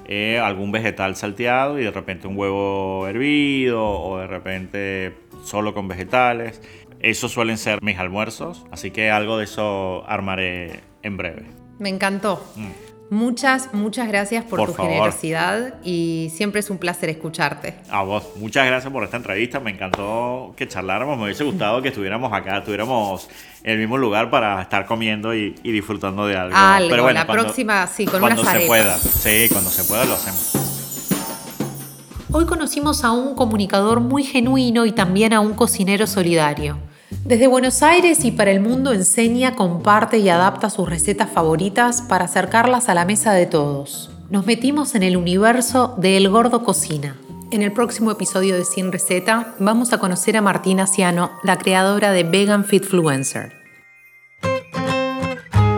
Eh, 0.05 0.37
algún 0.37 0.73
vegetal 0.73 1.15
salteado 1.15 1.79
y 1.79 1.83
de 1.85 1.91
repente 1.91 2.27
un 2.27 2.37
huevo 2.37 3.07
hervido 3.07 3.81
o 3.81 4.17
de 4.17 4.27
repente 4.27 5.13
solo 5.45 5.73
con 5.73 5.87
vegetales. 5.87 6.61
Esos 6.99 7.31
suelen 7.31 7.57
ser 7.57 7.81
mis 7.81 7.97
almuerzos, 7.97 8.65
así 8.71 8.91
que 8.91 9.11
algo 9.11 9.37
de 9.37 9.45
eso 9.45 10.03
armaré 10.07 10.81
en 11.03 11.17
breve. 11.17 11.45
Me 11.79 11.89
encantó. 11.89 12.45
Mm. 12.55 12.92
Muchas, 13.09 13.73
muchas 13.73 14.07
gracias 14.07 14.43
por, 14.43 14.65
tu 14.65 14.73
generosidad 14.73 15.75
y 15.83 16.31
siempre 16.35 16.61
es 16.61 16.69
un 16.69 16.79
placer 16.79 17.09
escucharte. 17.09 17.75
A 17.89 18.01
vos, 18.01 18.23
muchas 18.37 18.65
gracias 18.65 18.91
por 18.91 19.03
esta 19.03 19.17
entrevista. 19.17 19.59
Me 19.59 19.71
encantó 19.71 20.53
que 20.57 20.67
charláramos. 20.67 21.17
Me 21.17 21.25
hubiese 21.25 21.43
gustado 21.43 21.81
que 21.81 21.89
estuviéramos 21.89 22.33
acá, 22.33 22.57
estuviéramos 22.57 23.29
en 23.63 23.71
el 23.73 23.79
mismo 23.79 23.97
lugar 23.97 24.29
para 24.29 24.61
estar 24.61 24.85
comiendo 24.85 25.35
y, 25.35 25.51
disfrutando 25.63 26.25
de 26.25 26.37
algo. 26.37 26.55
Pero 26.89 27.03
bueno, 27.03 27.19
la 27.19 27.27
próxima, 27.27 27.85
sí, 27.87 28.05
con 28.05 28.19
cuando 28.19 28.43
se 28.43 28.61
pueda. 28.61 28.97
Sí, 28.97 29.47
cuando 29.51 29.69
se 29.69 29.83
pueda 29.83 30.05
lo 30.05 30.13
hacemos. 30.13 30.73
Hoy 32.31 32.45
conocimos 32.47 33.03
a 33.03 33.11
un 33.11 33.35
comunicador 33.35 33.99
muy 33.99 34.23
genuino 34.23 34.87
y 34.87 34.91
también 34.91 35.33
a 35.33 35.39
un 35.39 35.53
cocinero 35.53 36.07
solidario. 36.07 36.79
Desde 37.25 37.47
Buenos 37.47 37.83
Aires 37.83 38.25
y 38.25 38.31
para 38.31 38.51
el 38.51 38.59
mundo 38.59 38.93
enseña, 38.93 39.55
comparte 39.55 40.17
y 40.17 40.29
adapta 40.29 40.69
sus 40.69 40.89
recetas 40.89 41.29
favoritas 41.29 42.01
para 42.01 42.25
acercarlas 42.25 42.89
a 42.89 42.93
la 42.93 43.05
mesa 43.05 43.33
de 43.33 43.45
todos. 43.45 44.11
Nos 44.29 44.45
metimos 44.45 44.95
en 44.95 45.03
el 45.03 45.15
universo 45.15 45.95
de 45.97 46.17
El 46.17 46.29
Gordo 46.29 46.63
Cocina. 46.63 47.15
En 47.51 47.61
el 47.61 47.71
próximo 47.71 48.09
episodio 48.11 48.55
de 48.55 48.65
Sin 48.65 48.91
Receta 48.91 49.53
vamos 49.59 49.93
a 49.93 49.99
conocer 49.99 50.35
a 50.37 50.41
Martina 50.41 50.87
Ciano, 50.87 51.31
la 51.43 51.57
creadora 51.57 52.11
de 52.11 52.23
Vegan 52.23 52.65
Fitfluencer. 52.65 53.53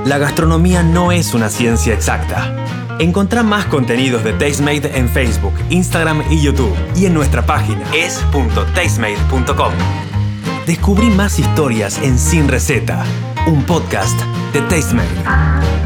La 0.06 0.18
gastronomía 0.18 0.84
no 0.84 1.12
es 1.12 1.34
una 1.34 1.50
ciencia 1.50 1.94
exacta. 1.94 2.56
Encontrá 3.00 3.44
más 3.44 3.66
contenidos 3.66 4.24
de 4.24 4.34
Tastemade 4.34 4.98
en 4.98 5.10
Facebook, 5.10 5.54
Instagram 5.70 6.24
y 6.32 6.42
YouTube 6.42 6.74
y 6.96 7.08
en 7.08 7.14
nuestra 7.14 7.46
página 7.46 7.82
es.tastemade.com. 7.94 9.74
Descubrí 10.66 11.12
más 11.12 11.38
historias 11.38 12.00
en 12.02 12.18
Sin 12.18 12.48
Receta, 12.48 13.06
un 13.46 13.64
podcast 13.64 14.20
de 14.52 14.62
Tastemade. 14.62 15.85